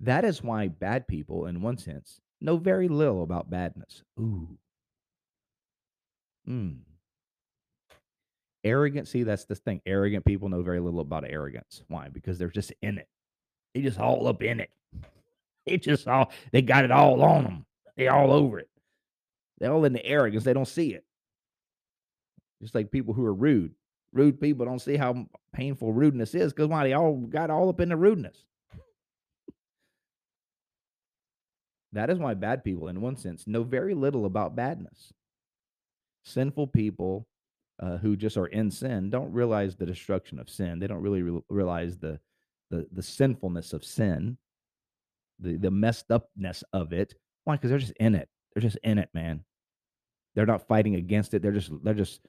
That 0.00 0.24
is 0.24 0.42
why 0.42 0.68
bad 0.68 1.08
people, 1.08 1.46
in 1.46 1.62
one 1.62 1.78
sense, 1.78 2.20
know 2.40 2.56
very 2.56 2.88
little 2.88 3.22
about 3.22 3.50
badness. 3.50 4.02
Ooh. 4.18 4.58
Mm. 6.48 6.78
Arrogant, 8.64 9.08
see, 9.08 9.22
that's 9.22 9.44
the 9.44 9.54
thing. 9.54 9.80
Arrogant 9.86 10.24
people 10.24 10.48
know 10.48 10.62
very 10.62 10.80
little 10.80 11.00
about 11.00 11.24
arrogance. 11.28 11.82
Why? 11.88 12.08
Because 12.08 12.38
they're 12.38 12.48
just 12.48 12.72
in 12.82 12.98
it. 12.98 13.08
They 13.74 13.82
just 13.82 13.98
all 13.98 14.26
up 14.26 14.42
in 14.42 14.60
it. 14.60 14.70
They 15.66 15.76
just 15.76 16.08
all 16.08 16.32
they 16.52 16.62
got 16.62 16.84
it 16.84 16.90
all 16.90 17.22
on 17.22 17.44
them. 17.44 17.66
They 17.96 18.08
all 18.08 18.32
over 18.32 18.58
it. 18.58 18.68
They're 19.58 19.72
all 19.72 19.84
in 19.84 19.92
the 19.92 20.04
arrogance. 20.04 20.44
They 20.44 20.52
don't 20.52 20.68
see 20.68 20.94
it. 20.94 21.04
Just 22.62 22.74
like 22.74 22.90
people 22.90 23.14
who 23.14 23.24
are 23.24 23.34
rude. 23.34 23.72
Rude 24.12 24.40
people 24.40 24.64
don't 24.64 24.80
see 24.80 24.96
how 24.96 25.26
painful 25.52 25.92
rudeness 25.92 26.34
is 26.34 26.52
because 26.52 26.68
why 26.68 26.84
they 26.84 26.94
all 26.94 27.16
got 27.16 27.50
all 27.50 27.68
up 27.68 27.80
in 27.80 27.90
the 27.90 27.96
rudeness. 27.96 28.44
That 31.92 32.10
is 32.10 32.18
why 32.18 32.34
bad 32.34 32.64
people, 32.64 32.88
in 32.88 33.00
one 33.00 33.16
sense, 33.16 33.46
know 33.46 33.62
very 33.62 33.94
little 33.94 34.26
about 34.26 34.56
badness. 34.56 35.12
Sinful 36.24 36.68
people 36.68 37.26
uh, 37.80 37.96
who 37.98 38.16
just 38.16 38.36
are 38.36 38.46
in 38.46 38.70
sin 38.70 39.10
don't 39.10 39.32
realize 39.32 39.76
the 39.76 39.86
destruction 39.86 40.38
of 40.38 40.50
sin. 40.50 40.78
They 40.78 40.86
don't 40.86 41.02
really 41.02 41.22
re- 41.22 41.40
realize 41.48 41.98
the, 41.98 42.20
the 42.70 42.86
the 42.92 43.02
sinfulness 43.02 43.72
of 43.72 43.84
sin, 43.84 44.36
the 45.38 45.56
the 45.56 45.70
messed 45.70 46.10
upness 46.10 46.62
of 46.72 46.92
it. 46.92 47.14
Why? 47.44 47.56
Because 47.56 47.70
they're 47.70 47.78
just 47.78 47.92
in 47.98 48.14
it. 48.14 48.28
They're 48.54 48.62
just 48.62 48.78
in 48.82 48.98
it, 48.98 49.08
man. 49.14 49.44
They're 50.34 50.46
not 50.46 50.68
fighting 50.68 50.94
against 50.94 51.34
it. 51.34 51.42
They're 51.42 51.52
just 51.52 51.70
they're 51.82 51.94
just 51.94 52.20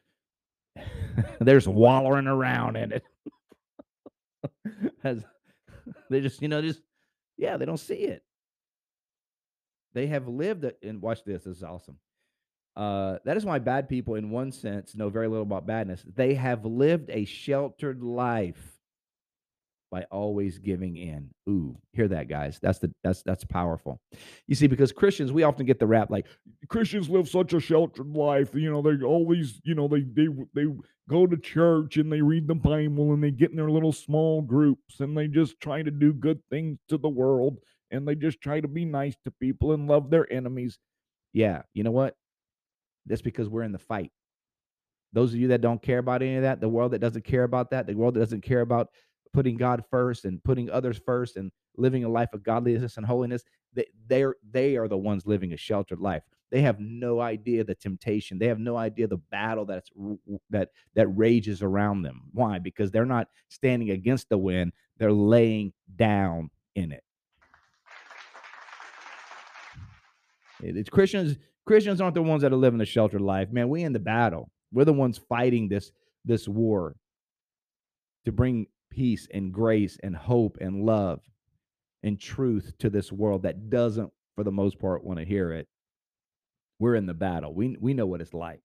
they're 1.39 1.57
just 1.57 1.67
wallowing 1.67 2.27
around 2.27 2.75
in 2.75 2.93
it. 2.93 3.03
As 5.03 5.23
they 6.09 6.21
just 6.21 6.41
you 6.41 6.47
know 6.47 6.62
just 6.62 6.81
yeah 7.38 7.57
they 7.57 7.65
don't 7.65 7.77
see 7.77 7.95
it. 7.95 8.23
They 9.93 10.07
have 10.07 10.27
lived 10.27 10.65
and 10.83 11.01
watch 11.01 11.23
this. 11.23 11.43
This 11.43 11.57
is 11.57 11.63
awesome. 11.63 11.97
Uh, 12.75 13.17
that 13.25 13.35
is 13.35 13.45
why 13.45 13.59
bad 13.59 13.89
people, 13.89 14.15
in 14.15 14.29
one 14.29 14.51
sense, 14.51 14.95
know 14.95 15.09
very 15.09 15.27
little 15.27 15.43
about 15.43 15.65
badness. 15.65 16.03
They 16.15 16.35
have 16.35 16.63
lived 16.63 17.09
a 17.09 17.25
sheltered 17.25 18.03
life 18.03 18.78
by 19.91 20.04
always 20.12 20.60
giving 20.60 20.97
in. 20.97 21.30
Ooh, 21.49 21.78
hear 21.93 22.08
that, 22.08 22.28
guys? 22.28 22.60
That's 22.62 22.80
the 22.80 22.93
that's 23.04 23.23
that's 23.23 23.43
powerful. 23.43 24.02
You 24.47 24.56
see, 24.56 24.67
because 24.67 24.91
Christians, 24.91 25.32
we 25.32 25.43
often 25.43 25.65
get 25.65 25.80
the 25.80 25.88
rap 25.88 26.10
like 26.10 26.28
Christians 26.67 27.10
live 27.10 27.28
such 27.28 27.54
a 27.54 27.60
sheltered 27.60 28.08
life. 28.08 28.54
You 28.54 28.71
know, 28.71 28.82
they 28.82 29.04
always, 29.04 29.60
you 29.63 29.75
know, 29.75 29.88
they 29.88 30.02
they 30.02 30.28
they 30.54 30.65
go 31.10 31.25
to 31.25 31.38
church 31.38 31.97
and 31.97 32.12
they 32.12 32.21
read 32.21 32.47
the 32.47 32.56
Bible 32.56 33.13
and 33.13 33.23
they 33.23 33.32
get 33.32 33.49
in 33.49 33.58
their 33.58 33.71
little 33.71 33.91
small 33.91 34.41
groups 34.41 34.99
and 34.99 35.17
they 35.17 35.28
just 35.28 35.60
try 35.60 35.82
to 35.82 35.91
do 35.91 36.13
good 36.13 36.39
things 36.49 36.78
to 36.89 36.97
the 36.97 37.10
world 37.10 37.58
and 37.91 38.08
they 38.08 38.15
just 38.15 38.39
try 38.41 38.60
to 38.62 38.67
be 38.67 38.86
nice 38.86 39.15
to 39.23 39.32
people 39.32 39.73
and 39.73 39.88
love 39.88 40.10
their 40.10 40.32
enemies. 40.32 40.78
Yeah, 41.34 41.63
you 41.73 41.84
know 41.84 41.91
what? 41.91 42.15
That's 43.06 43.21
because 43.21 43.49
we're 43.49 43.63
in 43.63 43.71
the 43.71 43.80
fight. 43.80 44.12
Those 45.13 45.34
of 45.34 45.39
you 45.39 45.47
that 45.47 45.62
don't 45.62 45.82
care 45.82 45.97
about 45.97 46.21
any 46.21 46.36
of 46.36 46.43
that, 46.43 46.62
the 46.62 46.69
world 46.69 46.91
that 46.91 46.99
doesn't 46.99 47.25
care 47.25 47.43
about 47.43 47.71
that, 47.71 47.88
the 47.88 47.95
world 47.95 48.13
that 48.13 48.19
doesn't 48.19 48.43
care 48.43 48.62
about 48.62 48.89
putting 49.33 49.57
God 49.57 49.83
first 49.89 50.25
and 50.25 50.43
putting 50.43 50.69
others 50.69 50.99
first 51.05 51.37
and 51.37 51.51
living 51.77 52.03
a 52.03 52.09
life 52.09 52.33
of 52.33 52.43
godliness 52.43 52.97
and 52.97 53.05
holiness, 53.05 53.43
they, 53.73 53.85
they're 54.07 54.35
they 54.51 54.75
are 54.75 54.87
the 54.87 54.97
ones 54.97 55.25
living 55.25 55.53
a 55.53 55.57
sheltered 55.57 55.99
life. 55.99 56.23
They 56.51 56.61
have 56.61 56.79
no 56.79 57.19
idea 57.19 57.63
the 57.63 57.75
temptation. 57.75 58.39
They 58.39 58.47
have 58.47 58.59
no 58.59 58.75
idea 58.75 59.07
the 59.07 59.17
battle 59.17 59.65
that's 59.65 59.91
that 60.49 60.69
that 60.95 61.07
rages 61.07 61.61
around 61.61 62.01
them. 62.01 62.23
Why? 62.31 62.59
Because 62.59 62.91
they're 62.91 63.05
not 63.05 63.27
standing 63.49 63.91
against 63.91 64.29
the 64.29 64.37
wind; 64.37 64.73
they're 64.97 65.13
laying 65.13 65.73
down 65.95 66.49
in 66.75 66.91
it. 66.91 67.03
It's 70.61 70.89
Christians. 70.89 71.37
Christians 71.65 72.01
aren't 72.01 72.15
the 72.15 72.21
ones 72.23 72.41
that 72.41 72.51
are 72.51 72.57
living 72.57 72.81
a 72.81 72.85
sheltered 72.85 73.21
life. 73.21 73.51
Man, 73.51 73.69
we 73.69 73.83
in 73.83 73.93
the 73.93 73.99
battle. 73.99 74.49
We're 74.71 74.85
the 74.85 74.93
ones 74.93 75.19
fighting 75.29 75.69
this 75.69 75.91
this 76.25 76.47
war 76.47 76.95
to 78.25 78.31
bring 78.31 78.67
peace 78.89 79.28
and 79.34 79.54
grace 79.54 79.97
and 80.04 80.15
hope 80.15 80.58
and 80.60 80.86
love 80.86 81.21
and 82.04 82.19
truth 82.19 82.73
to 82.80 82.89
this 82.89 83.12
world 83.12 83.43
that 83.43 83.69
doesn't, 83.69 84.12
for 84.36 84.43
the 84.43 84.52
most 84.52 84.80
part, 84.80 85.04
want 85.04 85.19
to 85.19 85.25
hear 85.25 85.52
it. 85.52 85.67
We're 86.80 86.95
in 86.95 87.06
the 87.06 87.13
battle. 87.13 87.54
We 87.54 87.75
we 87.80 87.93
know 87.93 88.06
what 88.06 88.21
it's 88.21 88.34
like. 88.34 88.62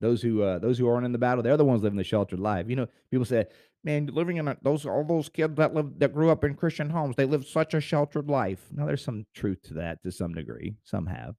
Those 0.00 0.20
who 0.20 0.42
uh, 0.42 0.58
those 0.58 0.78
who 0.78 0.88
aren't 0.88 1.06
in 1.06 1.12
the 1.12 1.18
battle, 1.18 1.44
they're 1.44 1.56
the 1.56 1.64
ones 1.64 1.82
living 1.82 1.96
the 1.96 2.04
sheltered 2.04 2.40
life. 2.40 2.66
You 2.68 2.74
know, 2.74 2.88
people 3.12 3.24
say, 3.24 3.46
"Man, 3.84 4.06
living 4.06 4.38
in 4.38 4.48
a, 4.48 4.56
those 4.60 4.84
all 4.84 5.04
those 5.04 5.28
kids 5.28 5.54
that 5.56 5.72
live 5.72 6.00
that 6.00 6.12
grew 6.12 6.30
up 6.30 6.42
in 6.42 6.54
Christian 6.54 6.90
homes, 6.90 7.14
they 7.14 7.24
live 7.24 7.46
such 7.46 7.74
a 7.74 7.80
sheltered 7.80 8.28
life." 8.28 8.66
Now, 8.72 8.86
there's 8.86 9.04
some 9.04 9.26
truth 9.32 9.62
to 9.64 9.74
that 9.74 10.02
to 10.02 10.10
some 10.10 10.34
degree. 10.34 10.74
Some 10.82 11.06
have. 11.06 11.36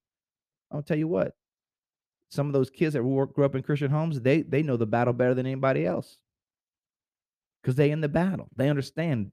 I'll 0.72 0.84
tell 0.84 0.98
you 0.98 1.10
what. 1.10 1.36
Some 2.30 2.48
of 2.48 2.54
those 2.54 2.70
kids 2.70 2.94
that 2.94 3.02
grew 3.02 3.46
up 3.46 3.56
in 3.56 3.64
Christian 3.64 3.92
homes, 3.92 4.22
they 4.22 4.42
they 4.44 4.64
know 4.64 4.78
the 4.78 4.88
battle 4.88 5.14
better 5.14 5.34
than 5.34 5.46
anybody 5.46 5.86
else 5.86 6.18
because 7.64 7.76
they 7.76 7.92
in 7.92 8.02
the 8.02 8.10
battle. 8.10 8.50
They 8.56 8.70
understand 8.70 9.32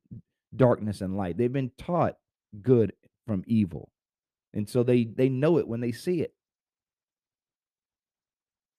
darkness 0.55 1.01
and 1.01 1.17
light. 1.17 1.37
They've 1.37 1.53
been 1.53 1.73
taught 1.77 2.17
good 2.63 2.93
from 3.27 3.45
evil, 3.47 3.91
and 4.55 4.69
so 4.69 4.83
they 4.83 5.05
they 5.05 5.29
know 5.29 5.59
it 5.59 5.69
when 5.69 5.81
they 5.81 5.93
see 5.93 6.23
it. 6.23 6.35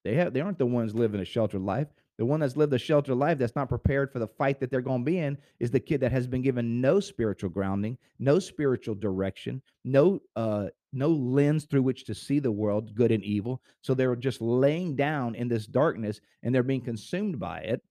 They 0.04 0.16
have 0.16 0.34
they 0.34 0.42
aren't 0.42 0.58
the 0.58 0.66
ones 0.66 0.96
living 0.96 1.22
a 1.22 1.26
sheltered 1.26 1.62
life. 1.62 1.88
The 2.18 2.26
one 2.26 2.40
that's 2.40 2.56
lived 2.56 2.74
a 2.74 2.78
sheltered 2.78 3.16
life 3.16 3.40
that's 3.40 3.56
not 3.56 3.70
prepared 3.70 4.12
for 4.12 4.20
the 4.20 4.28
fight 4.28 4.60
that 4.60 4.70
they're 4.70 4.82
going 4.82 5.02
to 5.02 5.12
be 5.12 5.18
in 5.18 5.40
is 5.60 5.72
the 5.72 5.80
kid 5.80 6.02
that 6.02 6.12
has 6.12 6.28
been 6.28 6.44
given 6.44 6.80
no 6.80 7.00
spiritual 7.00 7.50
grounding, 7.50 7.98
no 8.20 8.38
spiritual 8.38 8.96
direction, 8.96 9.62
no 9.84 10.22
uh 10.36 10.68
no 10.94 11.10
lens 11.10 11.66
through 11.66 11.82
which 11.82 12.06
to 12.06 12.14
see 12.14 12.40
the 12.40 12.52
world, 12.52 12.94
good 12.94 13.12
and 13.12 13.24
evil. 13.24 13.62
So 13.82 13.94
they're 13.94 14.16
just 14.16 14.42
laying 14.42 14.96
down 14.96 15.36
in 15.36 15.48
this 15.48 15.66
darkness 15.66 16.20
and 16.44 16.54
they're 16.54 16.64
being 16.64 16.82
consumed 16.82 17.40
by 17.40 17.62
it. 17.62 17.82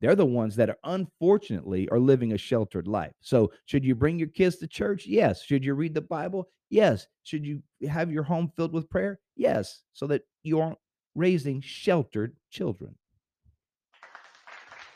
They're 0.00 0.14
the 0.14 0.26
ones 0.26 0.54
that 0.56 0.70
are 0.70 0.78
unfortunately 0.84 1.88
are 1.90 1.98
living 1.98 2.32
a 2.32 2.38
sheltered 2.38 2.86
life. 2.86 3.12
So, 3.20 3.52
should 3.66 3.84
you 3.84 3.94
bring 3.94 4.18
your 4.18 4.28
kids 4.28 4.56
to 4.56 4.66
church? 4.66 5.06
Yes. 5.06 5.42
Should 5.42 5.64
you 5.64 5.74
read 5.74 5.94
the 5.94 6.00
Bible? 6.00 6.48
Yes. 6.70 7.06
Should 7.24 7.44
you 7.44 7.62
have 7.88 8.12
your 8.12 8.22
home 8.22 8.52
filled 8.56 8.72
with 8.72 8.90
prayer? 8.90 9.18
Yes. 9.36 9.82
So 9.94 10.06
that 10.08 10.22
you 10.42 10.60
aren't 10.60 10.78
raising 11.14 11.60
sheltered 11.60 12.36
children. 12.50 12.94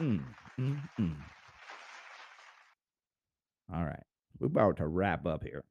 Mm, 0.01 0.23
mm, 0.59 0.81
mm. 0.99 1.17
All 3.75 3.85
right. 3.85 4.03
We're 4.39 4.47
about 4.49 4.77
to 4.79 4.87
wrap 4.87 5.27
up 5.27 5.43
here. 5.43 5.65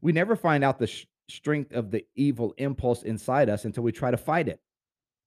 We 0.00 0.12
never 0.12 0.36
find 0.36 0.64
out 0.64 0.78
the 0.78 0.86
sh- 0.86 1.06
strength 1.28 1.72
of 1.72 1.90
the 1.90 2.04
evil 2.14 2.54
impulse 2.58 3.02
inside 3.02 3.48
us 3.48 3.64
until 3.64 3.82
we 3.82 3.92
try 3.92 4.10
to 4.10 4.16
fight 4.16 4.48
it. 4.48 4.60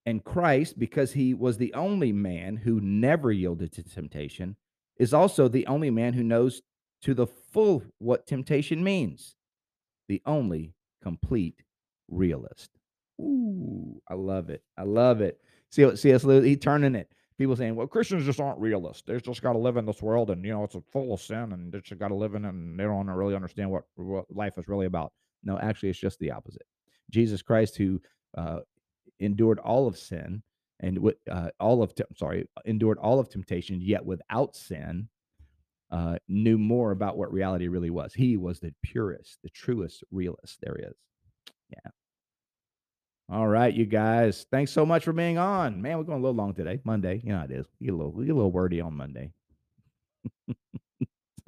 And 0.07 0.23
Christ, 0.23 0.79
because 0.79 1.11
he 1.11 1.33
was 1.33 1.57
the 1.57 1.73
only 1.73 2.13
man 2.13 2.55
who 2.55 2.79
never 2.79 3.29
yielded 3.29 3.73
to 3.73 3.83
temptation, 3.83 4.55
is 4.97 5.13
also 5.13 5.49
the 5.49 5.67
only 5.67 5.89
man 5.89 6.13
who 6.13 6.23
knows 6.23 6.61
to 7.01 7.13
the 7.13 7.27
full 7.27 7.83
what 7.99 8.25
temptation 8.25 8.81
means. 8.81 9.35
The 10.07 10.21
only 10.25 10.73
complete 11.03 11.61
realist. 12.07 12.69
Ooh, 13.19 14.01
I 14.07 14.13
love 14.13 14.49
it. 14.49 14.63
I 14.77 14.83
love 14.83 15.19
it. 15.19 15.41
See, 15.71 15.93
C.S. 15.97 16.23
Lewis, 16.23 16.57
turning 16.61 16.95
it. 16.95 17.11
People 17.37 17.57
saying, 17.57 17.75
well, 17.75 17.85
Christians 17.85 18.25
just 18.25 18.39
aren't 18.39 18.61
realists. 18.61 19.03
They 19.05 19.19
just 19.19 19.41
got 19.41 19.53
to 19.53 19.59
live 19.59 19.75
in 19.75 19.85
this 19.85 20.01
world 20.01 20.29
and, 20.29 20.43
you 20.45 20.53
know, 20.53 20.63
it's 20.63 20.77
full 20.89 21.13
of 21.13 21.19
sin 21.19 21.51
and 21.51 21.69
they 21.69 21.81
just 21.81 21.99
got 21.99 22.07
to 22.07 22.15
live 22.15 22.33
in 22.33 22.45
it 22.45 22.53
and 22.53 22.79
they 22.79 22.85
don't 22.85 23.09
really 23.09 23.35
understand 23.35 23.69
what, 23.71 23.83
what 23.95 24.25
life 24.33 24.57
is 24.57 24.69
really 24.69 24.85
about. 24.85 25.11
No, 25.43 25.59
actually, 25.59 25.89
it's 25.89 25.99
just 25.99 26.17
the 26.19 26.31
opposite. 26.31 26.65
Jesus 27.11 27.41
Christ, 27.41 27.75
who 27.75 28.01
uh, 28.37 28.59
endured 29.19 29.59
all 29.59 29.87
of 29.87 29.97
sin 29.97 30.43
and 30.79 31.11
uh, 31.31 31.49
all 31.59 31.81
of, 31.81 31.93
sorry, 32.15 32.47
endured 32.65 32.97
all 32.99 33.19
of 33.19 33.29
temptation, 33.29 33.81
yet 33.81 34.05
without 34.05 34.55
sin, 34.55 35.09
uh, 35.91 36.17
knew 36.27 36.57
more 36.57 36.91
about 36.91 37.17
what 37.17 37.31
reality 37.31 37.67
really 37.67 37.89
was. 37.89 38.13
He 38.13 38.37
was 38.37 38.59
the 38.59 38.73
purest, 38.83 39.39
the 39.43 39.49
truest 39.49 40.03
realist 40.11 40.59
there 40.61 40.75
is. 40.75 40.95
Yeah. 41.71 41.91
All 43.29 43.47
right, 43.47 43.73
you 43.73 43.85
guys. 43.85 44.45
Thanks 44.51 44.71
so 44.71 44.85
much 44.85 45.03
for 45.03 45.13
being 45.13 45.37
on. 45.37 45.81
Man, 45.81 45.97
we're 45.97 46.05
going 46.05 46.19
a 46.19 46.21
little 46.21 46.35
long 46.35 46.53
today. 46.53 46.79
Monday. 46.85 47.21
You 47.23 47.33
know 47.33 47.41
it 47.41 47.51
is. 47.51 47.65
We 47.79 47.87
get 47.87 47.93
a 47.93 47.97
little, 47.97 48.13
we 48.13 48.25
get 48.25 48.31
a 48.31 48.35
little 48.35 48.51
wordy 48.51 48.79
on 48.79 48.95
Monday. 48.95 49.31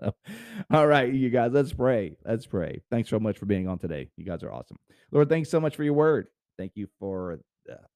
so, 0.01 0.13
all 0.71 0.88
right, 0.88 1.13
you 1.13 1.29
guys, 1.29 1.51
let's 1.53 1.71
pray. 1.71 2.17
Let's 2.25 2.45
pray. 2.45 2.82
Thanks 2.91 3.10
so 3.10 3.19
much 3.19 3.38
for 3.38 3.45
being 3.45 3.67
on 3.67 3.79
today. 3.79 4.10
You 4.17 4.25
guys 4.25 4.43
are 4.43 4.51
awesome. 4.51 4.77
Lord, 5.12 5.29
thanks 5.29 5.49
so 5.49 5.62
much 5.62 5.75
for 5.75 5.84
your 5.84 5.93
word. 5.93 6.27
Thank 6.58 6.73
you 6.75 6.88
for 6.99 7.39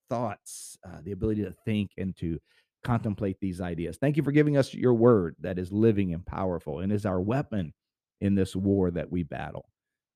thoughts, 0.09 0.77
uh, 0.85 0.99
the 1.03 1.11
ability 1.11 1.43
to 1.43 1.53
think 1.65 1.91
and 1.97 2.15
to 2.17 2.39
contemplate 2.83 3.37
these 3.39 3.61
ideas. 3.61 3.97
Thank 3.97 4.17
you 4.17 4.23
for 4.23 4.31
giving 4.31 4.57
us 4.57 4.73
your 4.73 4.93
word 4.93 5.35
that 5.39 5.57
is 5.57 5.71
living 5.71 6.13
and 6.13 6.25
powerful 6.25 6.79
and 6.79 6.91
is 6.91 7.05
our 7.05 7.21
weapon 7.21 7.73
in 8.21 8.35
this 8.35 8.55
war 8.55 8.91
that 8.91 9.11
we 9.11 9.23
battle. 9.23 9.65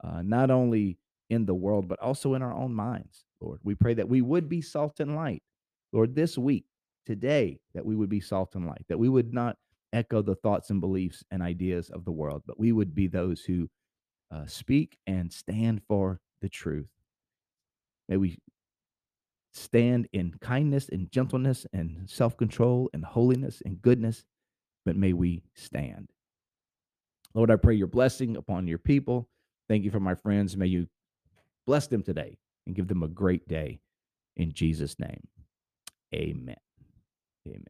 Uh, 0.03 0.21
not 0.21 0.51
only 0.51 0.97
in 1.29 1.45
the 1.45 1.55
world, 1.55 1.87
but 1.87 1.99
also 1.99 2.33
in 2.33 2.41
our 2.41 2.53
own 2.53 2.73
minds, 2.73 3.25
Lord. 3.41 3.59
We 3.63 3.75
pray 3.75 3.93
that 3.95 4.07
we 4.07 4.21
would 4.21 4.47
be 4.47 4.61
salt 4.61 4.99
and 4.99 5.15
light, 5.15 5.43
Lord, 5.91 6.15
this 6.15 6.37
week, 6.37 6.65
today, 7.05 7.59
that 7.73 7.85
we 7.85 7.95
would 7.95 8.09
be 8.09 8.21
salt 8.21 8.55
and 8.55 8.65
light, 8.65 8.85
that 8.89 8.99
we 8.99 9.09
would 9.09 9.33
not 9.33 9.57
echo 9.93 10.21
the 10.21 10.35
thoughts 10.35 10.69
and 10.69 10.81
beliefs 10.81 11.23
and 11.31 11.41
ideas 11.41 11.89
of 11.89 12.05
the 12.05 12.11
world, 12.11 12.43
but 12.45 12.59
we 12.59 12.71
would 12.71 12.93
be 12.93 13.07
those 13.07 13.41
who 13.41 13.69
uh, 14.31 14.45
speak 14.45 14.97
and 15.07 15.31
stand 15.31 15.81
for 15.87 16.19
the 16.41 16.49
truth. 16.49 16.89
May 18.09 18.17
we 18.17 18.37
stand 19.53 20.07
in 20.13 20.33
kindness 20.41 20.89
and 20.89 21.11
gentleness 21.11 21.65
and 21.73 22.09
self 22.09 22.37
control 22.37 22.89
and 22.93 23.03
holiness 23.03 23.61
and 23.65 23.81
goodness, 23.81 24.25
but 24.85 24.95
may 24.95 25.13
we 25.13 25.43
stand. 25.55 26.09
Lord, 27.33 27.51
I 27.51 27.55
pray 27.55 27.75
your 27.75 27.87
blessing 27.87 28.37
upon 28.37 28.67
your 28.67 28.77
people. 28.77 29.29
Thank 29.67 29.83
you 29.83 29.91
for 29.91 29.99
my 29.99 30.15
friends. 30.15 30.55
May 30.55 30.67
you 30.67 30.87
bless 31.65 31.87
them 31.87 32.01
today 32.01 32.37
and 32.65 32.75
give 32.75 32.87
them 32.87 33.03
a 33.03 33.07
great 33.07 33.47
day. 33.47 33.79
In 34.35 34.53
Jesus' 34.53 34.97
name, 34.99 35.27
amen. 36.13 36.55
Amen. 37.47 37.63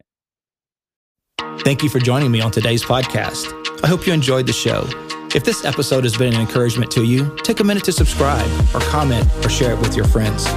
Thank 1.61 1.83
you 1.83 1.89
for 1.89 1.99
joining 1.99 2.31
me 2.31 2.41
on 2.41 2.51
today's 2.51 2.83
podcast. 2.83 3.53
I 3.83 3.87
hope 3.87 4.07
you 4.07 4.13
enjoyed 4.13 4.47
the 4.47 4.53
show. 4.53 4.87
If 5.35 5.43
this 5.43 5.65
episode 5.65 6.03
has 6.03 6.15
been 6.17 6.33
an 6.33 6.41
encouragement 6.41 6.89
to 6.91 7.03
you, 7.03 7.35
take 7.43 7.59
a 7.59 7.63
minute 7.63 7.83
to 7.85 7.91
subscribe 7.91 8.49
or 8.73 8.79
comment 8.81 9.29
or 9.45 9.49
share 9.49 9.73
it 9.73 9.79
with 9.79 9.95
your 9.95 10.05
friends. 10.05 10.47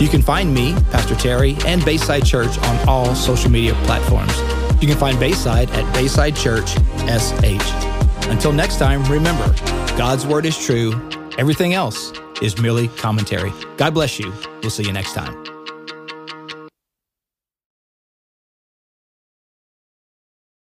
You 0.00 0.08
can 0.08 0.22
find 0.22 0.52
me, 0.52 0.74
Pastor 0.90 1.14
Terry, 1.14 1.56
and 1.66 1.84
Bayside 1.84 2.24
Church 2.24 2.58
on 2.58 2.88
all 2.88 3.14
social 3.14 3.50
media 3.50 3.74
platforms. 3.84 4.36
You 4.82 4.88
can 4.88 4.98
find 4.98 5.18
Bayside 5.18 5.70
at 5.70 5.94
Bayside 5.94 6.36
Church 6.36 6.70
SH. 7.06 8.28
Until 8.28 8.52
next 8.52 8.78
time, 8.78 9.04
remember 9.04 9.54
God's 9.96 10.26
word 10.26 10.46
is 10.46 10.58
true, 10.58 10.92
everything 11.38 11.74
else 11.74 12.12
is 12.42 12.58
merely 12.58 12.88
commentary. 12.88 13.52
God 13.76 13.94
bless 13.94 14.18
you. 14.18 14.32
We'll 14.62 14.70
see 14.70 14.84
you 14.84 14.92
next 14.92 15.14
time. 15.14 15.53